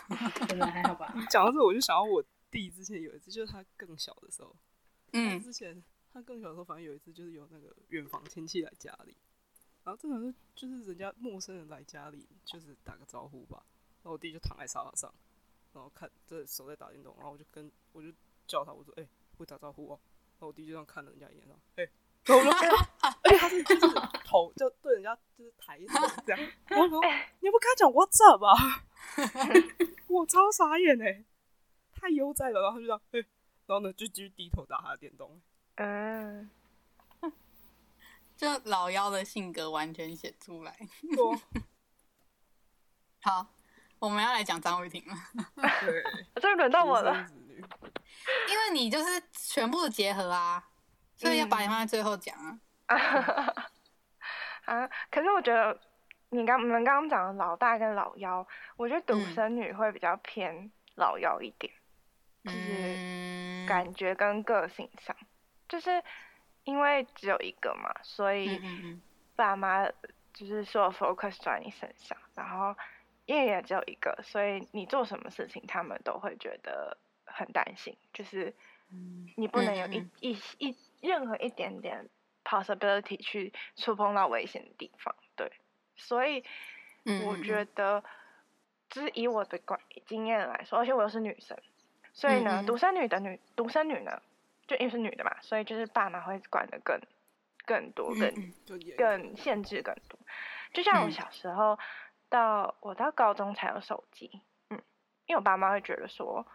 [0.46, 1.14] 真的还好吧。
[1.30, 4.54] 讲到这，我就想到我弟之前有一次，就是他更小的时候，
[5.12, 9.16] 嗯，之前他更小的时候，反正有一次就是有那个远房亲戚来家里，
[9.85, 13.62] 然后正常是就是人家陌生人来家里，就是打个招呼吧。
[14.02, 15.12] 然后我弟就躺在沙发上，
[15.72, 18.09] 然后看这手在打电动，然后我就跟我就。
[18.51, 19.09] 叫他，我说：“哎、欸，
[19.39, 20.01] 会打招呼哦。”
[20.35, 21.91] 然后我弟就这样看了人家一眼， 说：“哎、欸，
[22.25, 22.51] 怎么了？”
[23.23, 23.87] 而且他是就是
[24.25, 26.53] 头就对人家就是抬头这样。
[26.71, 27.01] 我说：
[27.39, 28.85] “你不跟他讲 What's up 啊？”
[30.09, 31.25] 我超傻眼哎，
[31.93, 32.61] 太悠哉了。
[32.61, 33.27] 然后他就这样，哎、欸，
[33.67, 35.41] 然后呢就继续低头打他的电动。
[35.77, 36.51] 嗯，
[38.37, 40.77] 就老妖的性格完全写出来。
[43.23, 43.47] 好，
[43.99, 45.15] 我们要来讲张伟婷了。
[45.83, 46.03] 对，
[46.41, 47.27] 终于轮到我了。
[48.48, 50.62] 因为你就是全部的结合啊，
[51.16, 52.61] 所以要把你放在最后讲啊。
[54.66, 55.80] 啊，可是我觉得
[56.28, 61.72] 你刚你们刚刚讲的老大跟老幺，我觉得独生女会比较偏老幺一点，
[62.44, 65.16] 嗯、就是感觉跟个性上，
[65.68, 66.02] 就是
[66.64, 68.61] 因为只有一个嘛，所以
[69.35, 69.88] 爸妈
[70.33, 72.76] 就是说 focus 在你身上，然后
[73.26, 76.96] 因为也只有一个，所以你做什么事情，他们都会觉得。
[77.40, 78.55] 很担心，就是
[79.37, 80.68] 你不能有一、嗯、一一,
[81.00, 82.09] 一任何一点点
[82.44, 85.50] possibility 去触碰到危险的地方，对，
[85.96, 86.44] 所以
[87.24, 88.05] 我觉得，
[88.88, 91.57] 就是以我的观经验来说，而且我又是女生，
[92.12, 94.20] 所以呢，独、嗯、生女的女独生女呢，
[94.66, 97.00] 就因为是女的嘛，所以就是爸妈会管的更
[97.64, 98.53] 更多，更、嗯、
[98.98, 100.18] 更限制更多。
[100.74, 101.79] 就像我小时候
[102.29, 104.83] 到我到高中才有手机，嗯，
[105.26, 106.46] 因为我爸妈会觉得说。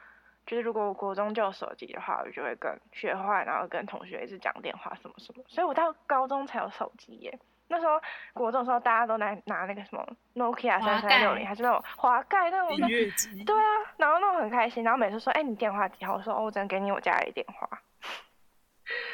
[0.45, 5.43] 就是如果我国中就有手机的话，我就会跟学坏，然后跟同学一直讲电话什么什么。
[5.47, 7.39] 所以我到高中才有手机耶。
[7.67, 7.99] 那时候
[8.33, 12.77] 国中的时候，大家都拿拿那个什么 Nokia 三三六零，还是那种滑盖那种。
[12.77, 16.13] 对啊，然后那种很开心，然后每次说，哎、欸，你电话几号？
[16.13, 17.67] 我说，哦，我只能给你我家里电话。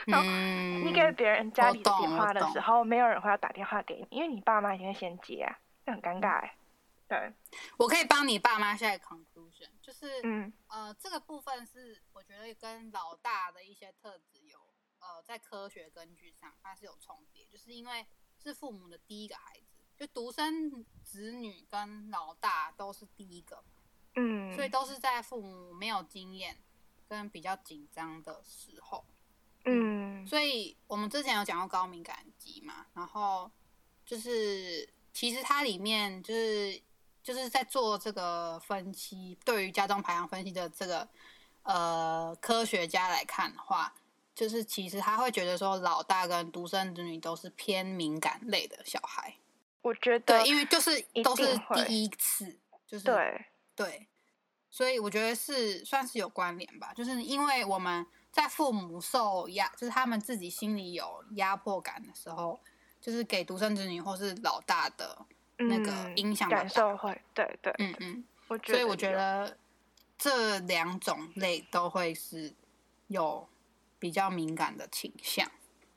[0.05, 6.53] 然后你给别人家里的电话的时候，没有人会要打电话给你，因为你爸妈一定会先接啊，那很尴尬哎。
[7.11, 7.33] 对，
[7.75, 14.57] 我可以帮你爸妈下 conclusion，就是，嗯，呃，这个部分是我觉得跟老大的一些特质有，
[14.99, 18.07] 呃，在科学根据上它是有重叠，就是因为
[18.41, 23.61] 是父母的第一个孩子，就独生子女跟老大都是第一个，
[24.15, 26.63] 嗯，所以都是在父母没有经验
[27.09, 29.03] 跟比较紧张的时候，
[29.65, 33.51] 嗯，所以我们之前有讲过高敏感肌嘛，然后
[34.05, 36.81] 就是其实它里面就是。
[37.23, 41.07] 就是在做这个分析，对于家中排行分析的这个
[41.63, 43.93] 呃科学家来看的话，
[44.33, 49.35] 就是其实他会觉得说老大跟独生子女都是偏敏感类的小孩。
[49.81, 54.07] 我觉得对，因为就是都是第一次，就是对对，
[54.69, 56.93] 所以我觉得是算是有关联吧。
[56.93, 62.59] 就是因为我们在父母受压，就是他们自己心里有压迫感的时候，
[62.99, 65.25] 就是给独生子女或是老大的。
[65.67, 69.57] 那个影响感受会，对对，嗯嗯，我觉所以我觉得
[70.17, 72.53] 这两种类都会是
[73.07, 73.47] 有
[73.99, 75.47] 比较敏感的倾向，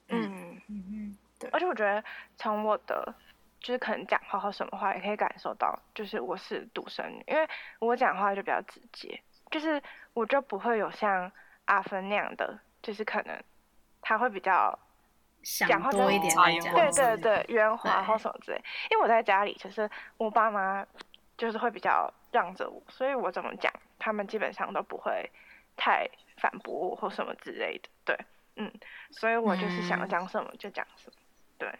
[0.08, 1.50] 嗯嗯嗯，对。
[1.50, 2.02] 而且我觉得
[2.36, 3.14] 从我的
[3.60, 7.48] 就是可能讲话或什么话也可以感受到，就是我是独生女，因为
[7.78, 11.30] 我讲话就比较直接，就是我就不会有像
[11.64, 13.42] 阿芬那样的，就是可能
[14.02, 14.78] 他会比较
[15.66, 16.34] 讲话多一点，
[16.72, 18.56] 对对对，圆滑或什么之类。
[18.90, 20.84] 因为我在家里，其实我爸妈
[21.36, 25.30] 就是会比较让着我，所以我怎么讲，他们基本上都不会
[25.76, 27.88] 太反驳我或什么之类的。
[28.04, 28.18] 对，
[28.56, 28.72] 嗯，
[29.10, 31.16] 所以我就是想讲什么就讲什么。
[31.58, 31.72] 对。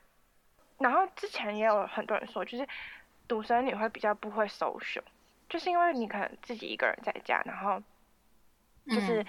[0.79, 2.68] 然后之前也有很多人说，就是
[3.27, 5.03] 独生女会比较不会 social，
[5.48, 7.81] 就是因为你可能自己一个人在家，然后
[8.88, 9.24] 就是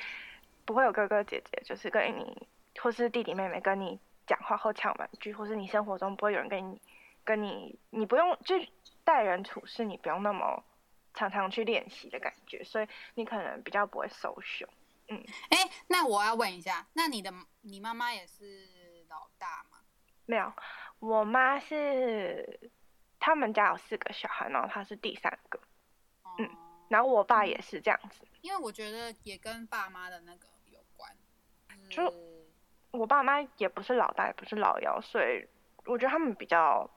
[0.66, 2.48] 不会有哥哥姐姐，就是跟你
[2.82, 6.82] 或是弟弟妹妹跟你讲话或抢玩具，或是你生活中不会有人跟你
[7.24, 8.56] 跟你，你不用就
[9.04, 10.64] 待人处事，你不用那么
[11.14, 14.70] 常常去练习的感觉，所以你可能比较不会 social。
[15.08, 19.78] 嗯，哎，那我要问一下，那你的你妈妈也是老大吗？
[20.26, 20.52] 没有。
[21.00, 22.72] 我妈是，
[23.20, 25.60] 他们家有四个小孩，然后她是第三个，
[26.40, 26.50] 嗯，
[26.90, 28.26] 然后我爸也是这样子。
[28.42, 31.12] 因为我觉得也跟爸妈的那个有关，
[31.90, 32.12] 就
[32.98, 35.48] 我爸妈也不是老大，也不是老幺，所以
[35.86, 36.90] 我觉得他们比较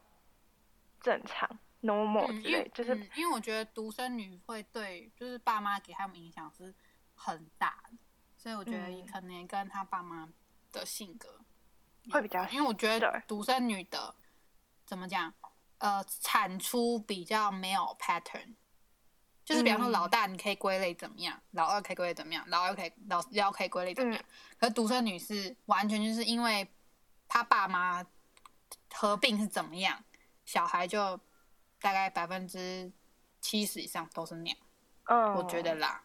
[1.01, 1.49] 正常
[1.83, 6.75] ，normal 之类，就是因为我觉得独生女会对，就是爸妈给他们影响是
[7.15, 7.99] 很大的，
[8.37, 10.29] 所以我觉得可能跟他爸妈
[10.73, 11.41] 的性格。
[12.11, 14.15] 会比较，因为我觉得独生女的
[14.87, 15.33] 怎么讲，
[15.77, 18.55] 呃，产出比较没有 pattern，
[19.49, 26.69] 就是比方说老大你可以归类怎么样，嗯、老二可以归类怎么样，老二可以老幺可以归类怎么样，嗯、可是独生女是完全就是因为
[27.27, 28.05] 他爸妈
[28.93, 30.05] 合并是怎么样，
[30.45, 31.19] 小孩就
[31.81, 32.93] 大概百分之
[33.41, 34.59] 七十以上都是那样，
[35.05, 36.05] 嗯，我觉得啦，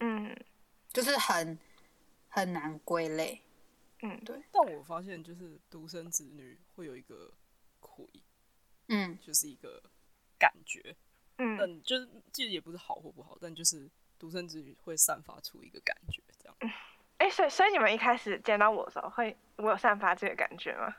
[0.00, 0.36] 嗯，
[0.92, 1.56] 就是很
[2.28, 3.40] 很难归类。
[4.02, 4.42] 嗯，对。
[4.50, 7.32] 但我发现，就是独生子女会有一个
[7.78, 8.10] 苦，
[8.88, 9.80] 嗯，就是一个
[10.36, 10.96] 感觉，
[11.42, 16.74] 嗯，但就是其实也不是好或不好，但就是独生子女会散发出一个感觉，这样。
[17.16, 20.94] 哎、欸，所以所以你们一开始见到我的时候，会我有散发这个感觉吗？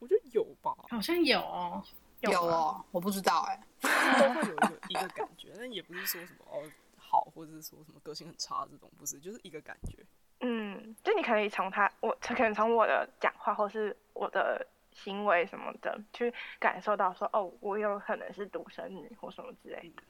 [0.00, 1.82] 我觉得有吧，好像有哦，
[2.20, 6.62] 有，有哦，我不知道哎、欸，都会有一个一个感觉，但也不是说什么哦
[6.96, 10.04] 好，或者是说什么个性很差这种，不是，就是一个感觉。
[10.40, 14.64] 嗯，就你可以从他，我可能从我的讲话或是我的
[15.04, 20.02] 行为什么的，去感受到说，哦，我有可能是独生女或什么之类的。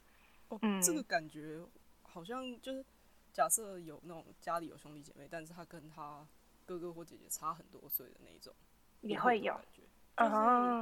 [0.48, 1.61] 哦，嗯，这个感觉
[2.03, 2.85] 好像就是，
[3.33, 6.27] 假设有那种家里有兄弟姐妹，但是他跟他
[6.64, 8.55] 哥哥或姐姐差很多岁的那一种，
[9.03, 9.83] 也会有感觉，
[10.16, 10.24] 就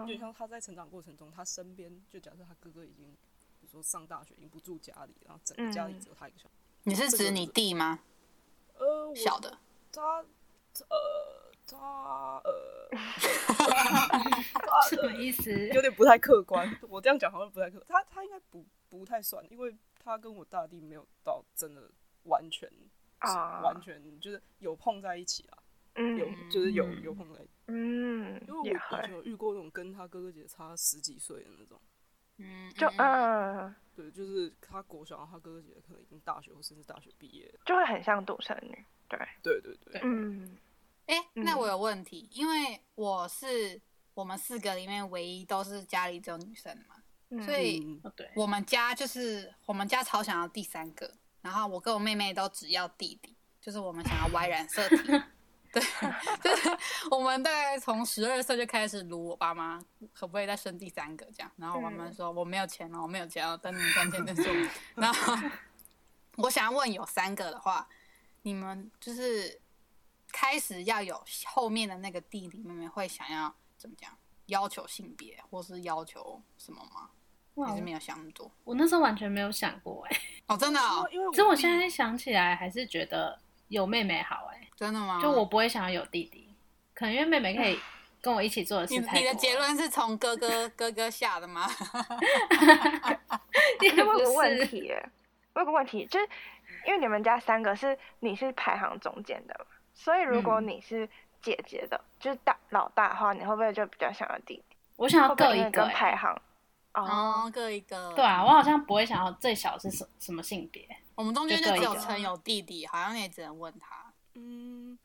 [0.07, 3.11] 是就像他在成长过程中，他身边就假设他哥哥已经，
[3.61, 6.55] 比如说上大学，已经不住家里，然后整个家里只有他一个小孩。
[6.85, 7.99] 你是指你弟吗？
[8.79, 9.59] 呃，小的，
[9.93, 10.25] 他，
[10.89, 11.36] 呃，
[11.67, 12.89] 他，呃，
[14.89, 15.51] 什么意思？
[15.71, 16.69] 有点不太客观。
[16.89, 17.87] 我这样讲好像不太客观。
[17.89, 21.91] 他他应该不不太算，因为他跟我大弟没有到真的
[22.25, 22.71] 完全
[23.19, 25.59] 啊，完全就是有碰在一起啊。
[25.95, 27.51] 嗯，有就是有有碰在一起。
[27.69, 31.81] 嗯，因为我以前有遇过那种跟他哥哥姐姐差十几岁的那种。
[32.39, 38.85] 嗯，就嗯，对，就是他国小，他哥哥姐姐可能已经大学或甚至大学毕业了，就会很像独生女。
[39.09, 40.59] 对，对对对，嗯，
[41.07, 43.81] 哎、欸，那我有问题，因为我是
[44.15, 46.97] 我们四个里面唯一都是家里只有女生嘛，
[47.31, 48.01] 嗯、所以
[48.35, 54.97] 我们家就是我们家超想要第三个，然后我跟我妹妹都只要弟弟，就是我们想要 Y 染色体。
[55.73, 55.83] 对，
[56.43, 56.71] 就是
[57.11, 59.79] 我们大概从十二岁就开始撸我爸妈
[60.15, 64.45] 可不可以再生第三个这样，然后我妈妈说我没有钱了，我没有钱了，等你们赚钱再说。
[64.97, 65.35] 然后
[66.37, 67.87] 我想要问，有三个的话，
[68.43, 69.61] 你们就是
[70.37, 74.15] 开始要有后面的那个弟弟妹妹会想要怎么讲？
[74.49, 77.09] 要求性别或是要求什么吗？
[77.67, 78.53] 还是没有想那么多？
[78.63, 80.21] 我那时候完全没有想过哎、欸。
[80.49, 84.69] 哦，真的哦，因为其实我现在想起来还是觉得有妹妹好哎、欸。
[84.77, 85.19] 真的吗？
[85.23, 86.55] 就我不会想要有弟弟，
[86.93, 87.81] 可能因为妹妹可以
[88.21, 89.21] 跟我一起做的事太多。
[89.21, 91.67] 你的结论是从哥哥 哥哥下的吗？
[93.81, 94.05] 也不是。
[94.05, 94.93] 我有个问题，
[95.55, 96.29] 我有个问题，就是
[96.87, 101.09] 因为你们家三个是你是排行中间的嘛，所以如果你是
[101.41, 104.77] 姐姐的，嗯、就是大老大的话，你会不会就比较想要弟弟？
[104.97, 106.41] 我想要各一个排行。
[106.93, 108.13] 哦，各一个。
[108.15, 110.87] 对啊，我好像不会想要最小是什什么性别。
[111.15, 114.13] 我们中间就只有陈有弟弟，好像也只能问他。
[114.35, 114.99] 嗯，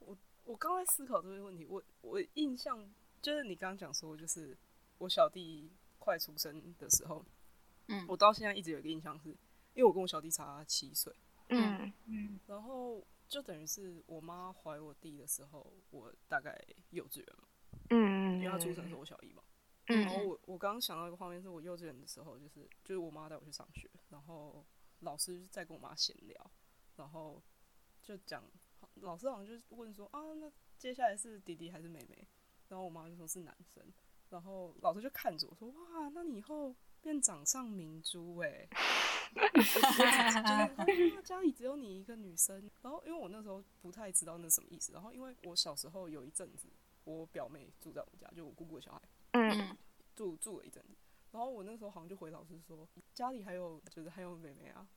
[0.00, 2.78] 我我刚才思考这个问题，我我印象
[3.22, 4.56] 就是你刚刚讲说，就是
[4.98, 7.24] 我小弟快出生的时候，
[7.86, 9.28] 嗯，我到现在一直有一个印象是，
[9.74, 11.12] 因为我跟我小弟差七岁，
[11.48, 16.58] 嗯嗯，然后就等于是我妈怀我弟的时候，我大概
[16.90, 17.48] 幼稚园嘛，
[17.90, 19.42] 嗯，因为他出生的时候我小姨嘛，
[19.86, 24.64] 嗯，然后我我刚刚想到一个画面，是我幼稚园的时候，就是就是我妈带我去上学，然后
[25.00, 26.50] 老师在跟我妈闲聊，
[26.96, 27.42] 然后。
[28.00, 28.42] 就讲，
[29.02, 32.26] 老师好像就问说啊，那接下来是弟弟还是妹妹？
[32.68, 33.84] 然后我妈就说是男生，
[34.30, 38.68] 然后老师就看着我说哇，那你以后变掌上明珠哎，
[39.54, 42.70] 就是家里只有你一个女生。
[42.82, 46.68] 然后因为我那时候不太知道那什么意思，然后因为我小时候有一阵子，
[47.04, 49.00] 我表妹住在我们家，就我姑姑的小孩，
[49.32, 49.76] 嗯，
[50.14, 50.96] 住住了一阵子。
[51.30, 54.88] 然后我那时候好像就回老师说，家里还有就是还有妹妹啊。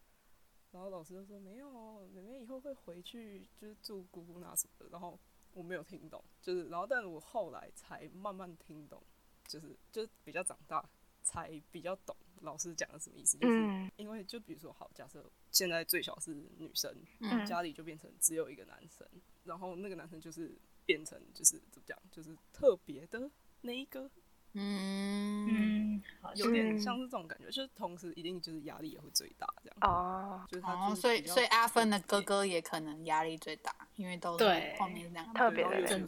[0.71, 4.89] 然后老师就说没有，妹妹以后会回去就是住姑姑那什么的。
[4.89, 5.19] 然后。
[5.53, 9.03] 我没有听懂，就是，然后，但是我后来才慢慢听懂，
[9.45, 10.89] 就是，就是比较长大
[11.23, 19.07] 才比较懂老师讲的什么意思，就是因为就比如说，好，假设现在最小是女生，嗯，家里就变成只有一个男生，
[19.43, 23.29] 然后那个男生就是变成就是怎么讲，就是特别的
[23.61, 24.09] 那一个。
[24.53, 26.01] 嗯，
[26.35, 29.77] 有点像是这种感觉，就是同时一定就是压力也会最大这样。
[29.79, 34.43] 哦，就是他就是，所以所以阿芬的哥哥也可能压力最大，因为都是
[34.77, 36.05] 后面两个特别的男生。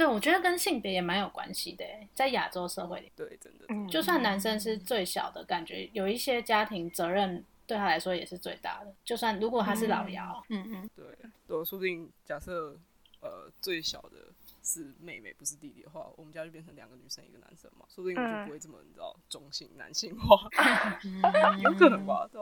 [0.00, 1.84] 对，我觉得跟性别也蛮有关系的，
[2.14, 8.94] 在亚洲社会里，对，真的，就算男生是最小的，感觉有一些家庭责任对他来说也是最大的。
[9.04, 11.04] 就算如果他是老幺，嗯嗯，对，
[11.46, 12.74] 对，说不定假设
[13.20, 14.32] 呃最小的。
[14.62, 20.36] 是妹妹不是弟弟的话，我们家就变成两个女生一个男生嘛，说不定我就不会这么你知道中性男性化，
[21.60, 22.28] 有可能吧？
[22.30, 22.40] 对。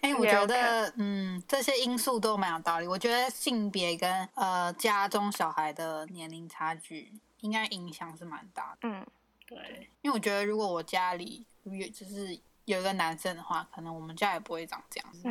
[0.00, 2.86] 哎，我觉得嗯，这些因素都蛮有道理。
[2.86, 8.88] 我觉得性别跟呃家中小孩的年龄差距应该影响是蛮大的。
[8.88, 9.06] 嗯，
[9.46, 9.88] 对。
[10.02, 15.28] 因为我觉得如果我家里有就是有一个男生的话，可能我们家也不会长这样子。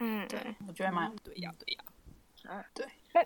[0.00, 1.84] 嗯，对，我觉得蛮对呀，对呀。
[2.48, 2.86] 嗯，对。
[3.12, 3.22] 那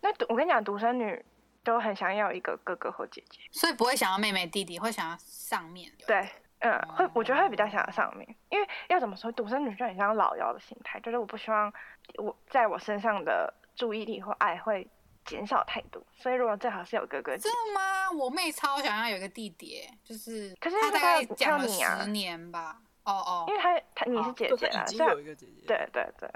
[0.00, 1.24] 那我跟你讲，独生女。
[1.64, 5.92] 都很想要一个哥哥或姐姐，所以不会想要妹妹弟弟，会想要上面。
[6.06, 6.26] 对，
[6.60, 11.72] 嗯，会，我觉得会比较想要上面，因为要怎么说，独生女就很像老幺的心态，就是我不希望
[12.16, 14.88] 我在我身上的注意力或爱会
[15.24, 17.48] 减少太多，所以如果最好是有哥哥姐姐。
[17.48, 18.10] 真的吗？
[18.10, 22.80] 我妹超想要有一个弟弟，就是可是她大概讲了十年吧。
[23.04, 25.66] 哦哦，因为他他你是姐姐啊，已经有一个姐姐。
[25.66, 26.28] 对对对，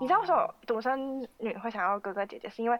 [0.00, 2.78] 你知道为什么独生女会想要哥哥姐姐，是因为。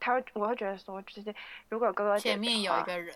[0.00, 1.34] 她会，我会觉得说，就是
[1.68, 3.12] 如果哥哥前面有一个人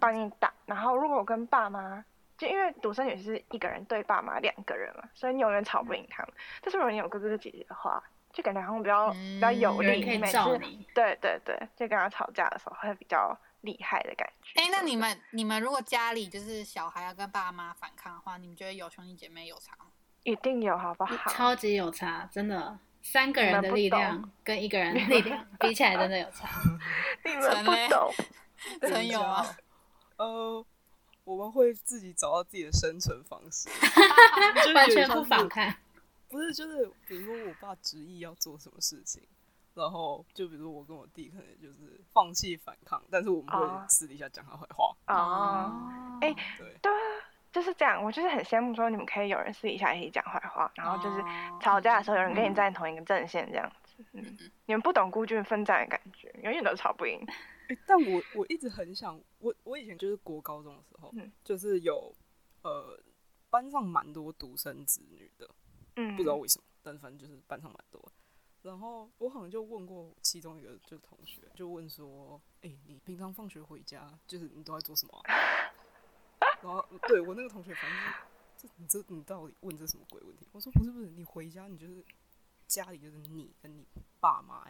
[0.00, 2.04] 帮你挡，然后如果我跟爸妈，
[2.38, 6.32] 就因为独生女是一个人对爸妈两个人嘛，所以你永远吵不赢他们。
[6.62, 10.86] 但是如果你有哥哥姐姐的话，就感觉好像比较、嗯、比较有力，可以罩你。
[10.94, 14.60] 对对对，就跟他吵架的时候会比较厉害的感觉。
[14.60, 19.86] 哎、欸，那你们你们如果家里就是小孩要跟爸妈反抗的话，你们觉得有兄弟姐妹有差吗？
[20.22, 21.30] 一定有，好不好？
[21.30, 22.78] 超级有差，真的。
[23.00, 26.48] 三个人的力量 跟一个人的力量 比起来，真的有差。
[27.24, 28.12] 你们不懂，
[28.82, 29.46] 真有啊。
[30.16, 30.66] 呃，
[31.28, 33.68] 我们会自己找到自己的生存方式，
[34.74, 35.70] 完全不反抗。
[36.30, 39.22] 不是，就是比如说我爸执意要做什么事情，
[39.74, 44.96] 然后就比如说我跟我弟可能就是放弃反抗，但是我们会私底下讲他坏话。
[45.06, 46.92] 哦，哎，对对。
[47.50, 51.22] 就是这样，我就是很羡慕说你们可以有人私底下一起讲坏话，然后就是
[51.60, 54.04] 吵架的时候有人跟你站同一个阵线这样子。
[54.12, 57.26] 嗯，嗯，你们不懂孤军奋战的感觉，永远都吵不赢。
[57.68, 62.14] 欸，但我我一直很想，我我以前就是国高中的时候，嗯，就是有
[62.62, 62.98] 呃
[63.50, 65.48] 班上蛮多独生子女的，
[65.96, 68.12] 嗯，不知道为什么，但反正就是班上蛮多。
[68.62, 75.34] 然后我好像就问过其中一个就同学，就问说，哎，欸，你平常放学回家，就是你都在做什么啊？
[76.60, 78.12] 然后对我那个同学，反正
[78.56, 80.46] 这你这你到底问这什么鬼问题？
[80.52, 82.04] 我说不是不是，你回家你就是
[82.66, 83.86] 家里就是你跟你
[84.18, 84.66] 爸妈，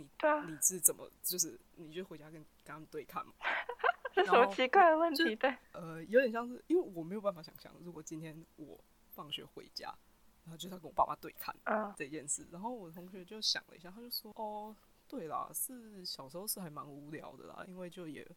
[0.00, 3.32] 你你是怎么就是你就回家跟跟他们对抗嘛？
[4.12, 5.36] 这什么奇怪的问题？
[5.36, 8.78] 对，呃，有点像是因为我没有办法想象，如果今天我
[9.10, 9.94] 放学回家，
[10.44, 11.54] 然后就要跟我爸妈对抗
[11.96, 14.74] 这件事，然后我同学就想了一下，他就说：“哦，
[15.06, 18.28] 对啦，是小时候是还蛮无聊的啦，因为就也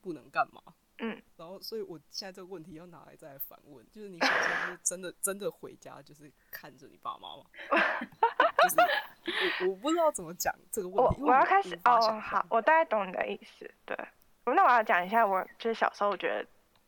[0.00, 0.62] 不能干嘛。”
[0.98, 7.44] 嗯，然后，所以我现在这个问题要拿来再来反问，就是你小时候是真的真的回家就是看着你爸妈吗？
[8.68, 11.22] 就是我我不知道怎么讲这个问题。
[11.22, 13.70] 我我要开始哦，好，我大概懂你的意思。
[13.84, 13.96] 对，
[14.44, 16.44] 那我要讲一下，我就是小时候我觉得，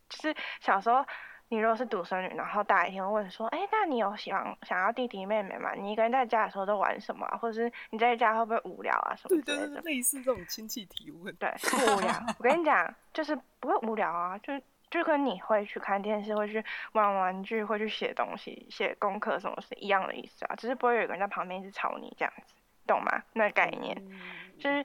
[0.08, 1.04] 就是小时候。
[1.50, 5.72] 你如果是独生女，然后大家一定会问说：“哎、欸，那你有喜欢想要弟弟妹妹吗？
[5.74, 7.38] 你一个人在家的时候都玩什么、啊？
[7.40, 9.16] 或者是你在家会不会无聊啊？
[9.16, 11.34] 什么之类的？”对对对，类似这种亲戚提问。
[11.36, 12.12] 对， 不无聊。
[12.38, 14.52] 我跟你讲，就是不会无聊啊，就
[14.90, 22.54] 就跟你会去看电视，会去玩玩具，会去写东西、写功课什么是一样的意思啊，只是不会有一个人在旁边一直吵你这样子，
[22.86, 23.22] 懂吗？
[23.32, 24.20] 那概念、嗯、
[24.58, 24.84] 就是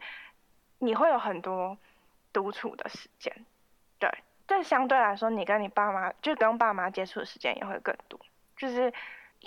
[0.79, 1.77] 你会有很多
[2.31, 3.33] 独处的时间，
[3.99, 4.09] 对。
[4.45, 8.19] 但相对来说，你跟你爸妈就跟爸妈接触的时间也会更多，
[8.57, 8.93] 就是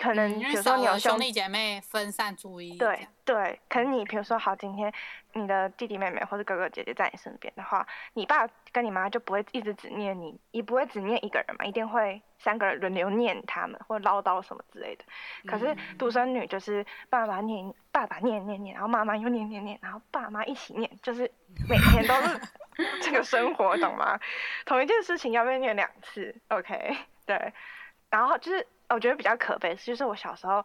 [0.00, 4.92] 可能比如说你有兄弟姐妹分散注意，对对，可能你比如说好，今天
[5.32, 15.04] 你的弟弟妹妹或者哥哥姐姐在你身边的话，你爸跟你妈就不会一直只念你，也不会只念一个人嘛，一定会三个人轮流念他们或唠叨什么之类的。
[15.46, 21.22] 可是独生女就是爸爸念，爸爸念念念，然后妈妈又念念念，然后爸妈一起念，就是
[21.68, 22.40] 每天都是
[23.02, 24.20] 这个生活，懂吗？
[24.66, 26.96] 同一件事情要被念两次，OK？
[27.24, 27.52] 对，
[28.10, 28.66] 然后就是。
[28.88, 30.62] 我觉得比较可悲，就是我小时候，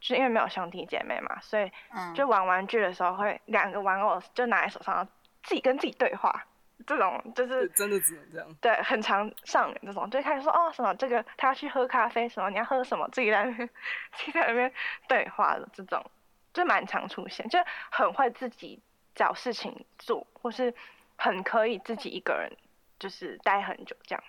[0.00, 1.70] 就是因为没有兄弟姐妹嘛，所以
[2.14, 5.06] 就玩玩具的时候会两个玩偶就拿在手上，
[5.42, 6.46] 自己跟自己对话，
[6.86, 8.54] 这种就是真的只能这样。
[8.60, 13.68] 对，很常上演这种，就开始说哦什么这个他要去喝咖啡，什么你要喝什么，自己在那边
[14.12, 14.72] 自己在那边
[15.08, 16.04] 对话的这种，
[16.52, 17.58] 就蛮常出现，就
[17.90, 18.80] 很会自己
[19.14, 20.74] 找事情做，或是
[21.16, 22.56] 很可以自己一个人
[22.98, 24.24] 就是待很久这样。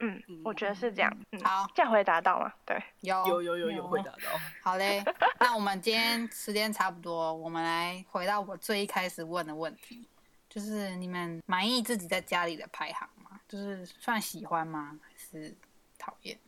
[0.00, 1.16] 嗯，我觉得是这样。
[1.32, 2.52] 嗯、好，这样回答到吗？
[2.64, 4.40] 对，有有有有有回答到。
[4.62, 5.04] 好嘞，
[5.38, 10.08] 那我们今天时间差不多，我们来回到我最一开始问的问题，
[10.48, 13.38] 就是你们满意自己在家里的排行吗？
[13.46, 14.98] 就是算喜欢吗？
[15.02, 15.54] 还是
[15.98, 16.38] 讨厌？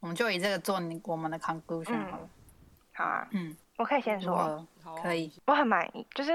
[0.00, 2.24] 我们就以这个做你我们的 conclusion 好了。
[2.24, 2.30] 嗯、
[2.94, 4.66] 好啊，嗯，我可以先说，
[5.00, 6.32] 可以，我很满意，就是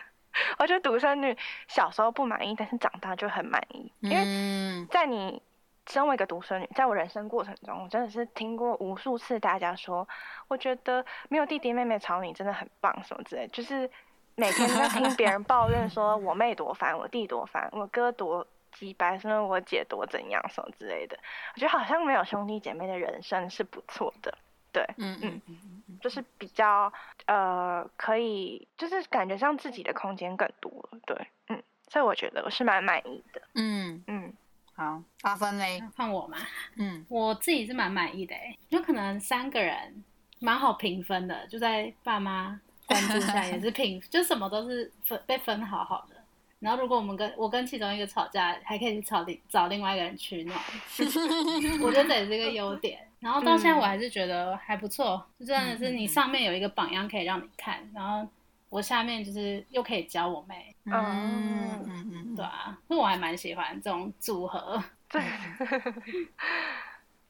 [0.58, 1.36] 我觉得独生女
[1.68, 5.42] 小时候不满意，但是长大就很满意，因为在你。
[5.88, 10.06] 身为一个独生女，在我人生过程中，我真的是听过无数次大家说，
[10.48, 13.90] 我觉得没有弟弟妹妹吵你真的很棒，什么之类，就是
[14.36, 21.18] 每天都在听别人抱怨说我妹多烦，我弟多烦，我哥多鸡掰，什么我姐多怎样什么之类的。
[21.54, 24.38] 我觉得好像没有兄弟姐妹的人生是不错的，
[24.72, 26.92] 对，嗯嗯嗯，就是比较
[27.26, 34.32] 呃可以，就是感觉上自己的空间更多了，对，嗯，所以我觉得我是蛮满意的，嗯嗯。
[34.74, 36.38] 好，八分嘞，换我嘛。
[36.76, 40.02] 嗯，我自己是蛮满意的诶，就可能三个人
[40.40, 46.16] 蛮好平分的，就在爸妈关注下 也是平，就什么都是分被分好好的。
[46.58, 50.58] 然后如果我们跟我跟其中一个吵架，还可以去吵另找另外一个人取暖，
[51.82, 53.06] 我觉得这也是一个优点。
[53.20, 58.28] 然后到现在我还是觉得还不错，嗯、就真的是你上面有一个榜样可以让你看，然后。
[58.72, 64.82] 我下面就是又可以教我妹，嗯嗯嗯，对啊，所以我还蛮喜欢这种组合。
[65.08, 65.22] 对，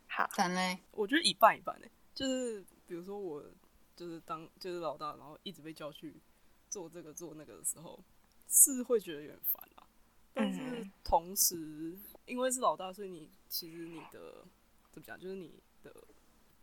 [0.09, 3.45] 好，咱嘞，我觉得一半一半诶，就是比如说我
[3.95, 6.15] 就是当就是老大，然后一直被叫去
[6.71, 8.03] 做这个做那个的时候，
[8.49, 9.87] 是会觉得有点烦啊。
[10.35, 14.47] 但是同时，因为是老大，所以你其实你的
[14.91, 15.95] 怎么讲，就是你的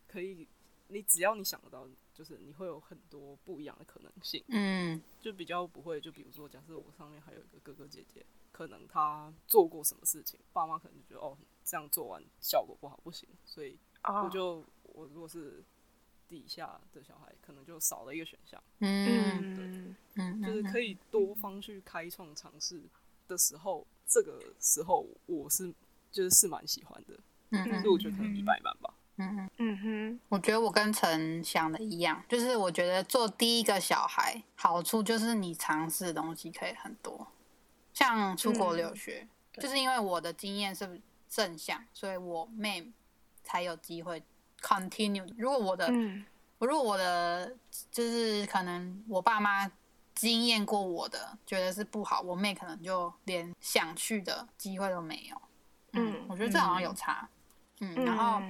[0.08, 0.48] 可以，
[0.88, 1.88] 你只要你想得到。
[2.20, 14.66] 就是你会有很多不一样的可能性，嗯，就比较不会，就比如说，假设我上面还有一个哥哥姐姐，可能他做过什么事情，爸妈可能就觉得哦，这样做完效果不好，不行，所以我就、oh.
[14.84, 15.64] 我如果是
[16.28, 22.84] 底下的小孩，可能就少了一个选项，嗯，对，嗯，就是可以多方去开创尝试
[23.30, 25.74] 的时候，这个时候我是
[26.12, 27.18] 就是是蛮喜欢的，
[27.52, 28.94] 嗯，所以我觉得可能一百万吧。
[29.16, 29.49] 嗯嗯
[29.82, 37.28] 哼，我觉得我跟陈想的一样，就是我觉得做第一个小孩好处就是你尝试的东西可以很多，
[37.94, 42.92] 像出国留学，嗯、就是因为我的经验是正向，所以我妹
[43.44, 44.24] 才有机会
[44.62, 45.28] continue。
[45.38, 46.26] 如果我的，嗯、
[46.60, 47.56] 如果我的
[47.92, 49.70] 就是可能我爸妈
[50.16, 55.42] 经验过我的，觉得是不好，我妹可能就连想去的机会都没有。
[55.94, 57.30] 嗯，嗯我觉得这好像有差。
[57.82, 58.42] 嗯，嗯然后。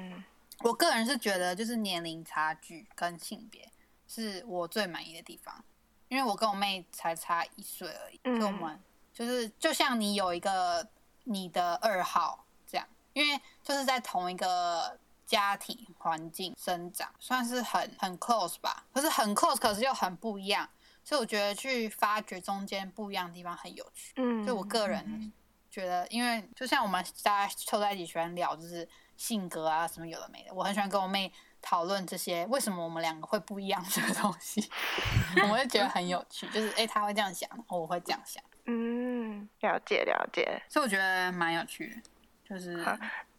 [0.61, 3.71] 我个人是觉得，就是年龄差距跟性别
[4.07, 5.63] 是我最满意的地方，
[6.09, 8.77] 因为我跟我妹才差一岁而已，跟我们
[9.13, 10.85] 就是就像你有一个
[11.23, 20.69] 你的二号这样，因为就是在同一个家庭环境生长，算是很很 close 吧，可是很 close，可是又很不一样，
[21.05, 24.13] 所以我觉得去发掘中间不一样的地方很有趣。
[24.17, 25.31] 嗯，就我个人
[25.71, 28.85] 觉得，因为就像我们大家凑在一起喜欢聊，就是。
[29.19, 31.29] 性格啊，什么有的没的，我很喜欢跟我妹
[31.61, 34.71] 讨论这些，为什么我们两个会不一样这个东西，
[35.43, 36.47] 我会觉得很有趣。
[36.47, 38.41] 就是哎，她会这样想，我会这样想。
[38.65, 42.01] 嗯，了解了解，所以我觉得蛮有趣的。
[42.47, 42.81] 就是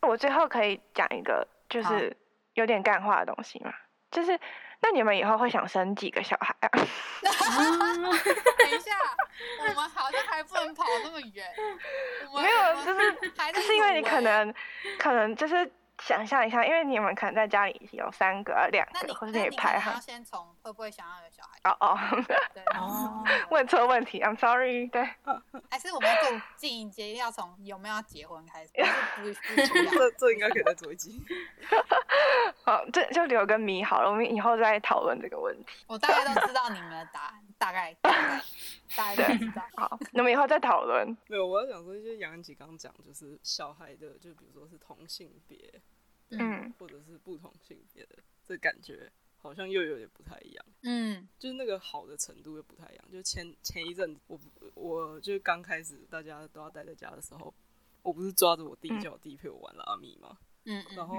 [0.02, 2.14] 我最后可以讲一个，就是
[2.52, 3.72] 有点干话的东西嘛，
[4.10, 4.38] 就是
[4.82, 6.68] 那你们以后会想生几个小孩啊？
[6.72, 8.96] 等一下，
[9.60, 11.46] 我们好像还不能跑那么远。
[12.34, 14.52] 没有，就是还是因为你可能，
[14.98, 15.70] 可能就是
[16.00, 19.92] 想象一下，因为你们可能在家里有三个、两个，或者可以排好。
[19.92, 21.70] 要先从会不会想要有小孩？
[21.70, 21.98] 哦哦，
[22.54, 24.86] 对哦，问错问题，I'm sorry。
[24.88, 25.02] 对，
[25.70, 28.72] 还是我们要更进一阶，要从有没有要结婚开始？
[29.16, 31.22] 不不 这这应该可以再做一集。
[32.64, 35.84] 好，这就留个谜好了，我们以后再讨论这个问题。
[35.86, 38.42] 我大概都知道你们的答案，大概 大概
[38.96, 39.62] 大概知道。
[39.76, 41.06] 好，那么以后再讨论。
[41.28, 45.80] 没有，我要讲说，就是杨安琪刚刚讲，就是小孩的，就比如说是同性别，
[46.30, 50.64] 嗯，或者是不同性别的，这感觉好像又有点不太一样。
[50.84, 53.04] 嗯，就是那个好的程度又不太一样。
[53.12, 54.40] 就前前一阵，我
[54.74, 57.52] 我就是刚开始大家都要待在家的时候，
[58.02, 60.38] 我不是抓着我弟叫我弟陪我玩拉米吗？
[60.64, 61.14] 嗯，然后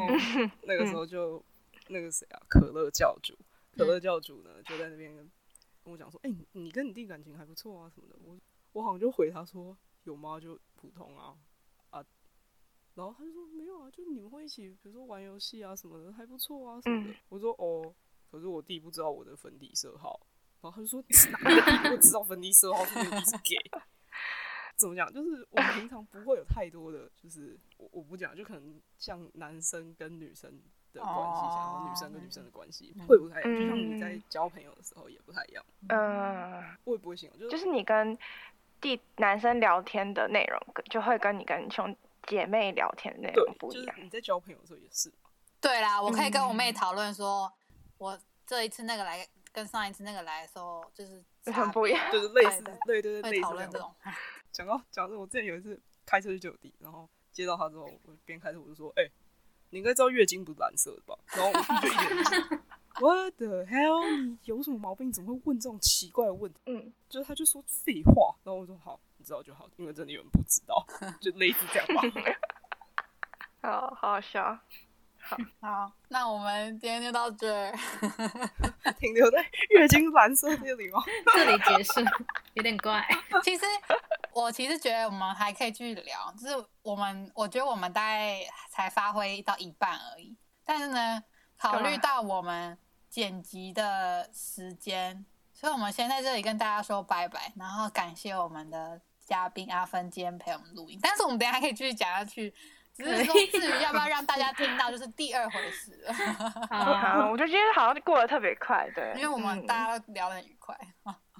[0.64, 1.44] 那个时候就
[1.90, 3.38] 那个谁啊，可乐教主，
[3.78, 5.32] 可乐教主呢就在那边跟
[5.84, 8.16] 我讲说，哎、欸，你跟你弟感情还不错啊什么的。
[8.24, 8.38] 我
[8.74, 10.40] 我好像就回他说，有吗？
[10.40, 11.36] 就普通啊
[11.90, 12.06] 啊。
[12.94, 17.16] 然后他就说没有啊，就你们会一起，比如说玩游戏啊什么的，还不错啊什么的。
[17.30, 17.94] 我说哦，
[18.30, 20.20] 可是我弟不知道我的粉底色号。
[20.62, 22.86] 然后他就说，哪个弟不知道粉底色号？
[22.86, 23.58] 是你弟是 gay。
[24.78, 25.12] 怎么讲？
[25.12, 30.62] 就是我平常不会有太多的，就是我我不讲，就可能像男生跟女生
[30.94, 35.64] 的关系，像、oh, 女生跟女生的关系、嗯、会不太一样，就像你在交朋友的时候也不太一样。
[35.90, 38.18] 嗯，我也不会形容，就是就是你跟
[38.80, 41.96] 弟男生聊天的内容，就会跟你跟兄
[42.28, 43.96] 姐妹聊天的内容不一样。
[43.96, 45.12] 就是、你在交朋友的时候也是。
[45.60, 47.54] 对啦，我可以跟我妹讨论说，嗯、
[48.00, 53.94] 我这一次那个来跟上一次那个来的时候，就是很不一样，就是类似，对对对，会讨论这种。
[54.52, 59.12] 讲到讲到，我之前有一次开车去救我弟，然后接到他之后，我边开车我就说：“哎、欸，
[59.72, 61.98] 你应该知道月经不是蓝色的吧？” 然后我弟就一
[62.38, 62.60] 脸
[63.00, 64.22] What the hell？
[64.22, 65.12] 你有什么毛病？
[65.12, 66.60] 怎么会问这种奇怪的问题？
[66.68, 70.86] 嗯，就是他就说废话，然后我说：“好，你知道就好，因为真的有人不知道，
[71.20, 72.02] 就类似这样吧。
[73.64, 74.60] ”好好好笑。
[75.24, 77.72] 好，好，那我们今天就到这儿，
[79.00, 81.02] 停留在月经蓝色这里吗？
[81.34, 82.02] 这里结束，
[82.56, 83.08] 有点怪。
[83.44, 83.64] 其实
[84.34, 90.36] 我其实觉得我们还可以继续聊，就是我们我觉得我们大概才发挥到一半而已。
[90.66, 91.24] 但是呢，
[91.58, 92.78] 考虑到我们
[93.10, 101.00] 剪辑的时间，所以我们先在这里跟大家说拜拜，然后感谢我们的嘉宾阿芬今天陪我们录音。
[101.02, 102.54] 但是我们等一下还可以继续讲下去。
[102.94, 106.14] 只是说，至于要不要让大家听到，就是第二回事了。
[106.70, 110.78] 好， 好，我觉得今天好像过得特别快，对，因为我们大家都聊得很愉快。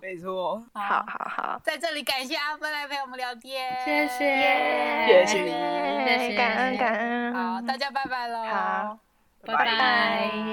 [0.02, 4.18] 没错，好好好，在这里感谢阿芬来陪我们聊天，谢谢，
[5.06, 5.52] 谢谢你，
[6.06, 7.34] 谢谢，感恩感恩。
[7.34, 8.98] 好，大家拜拜喽，好，
[9.46, 10.52] 拜拜。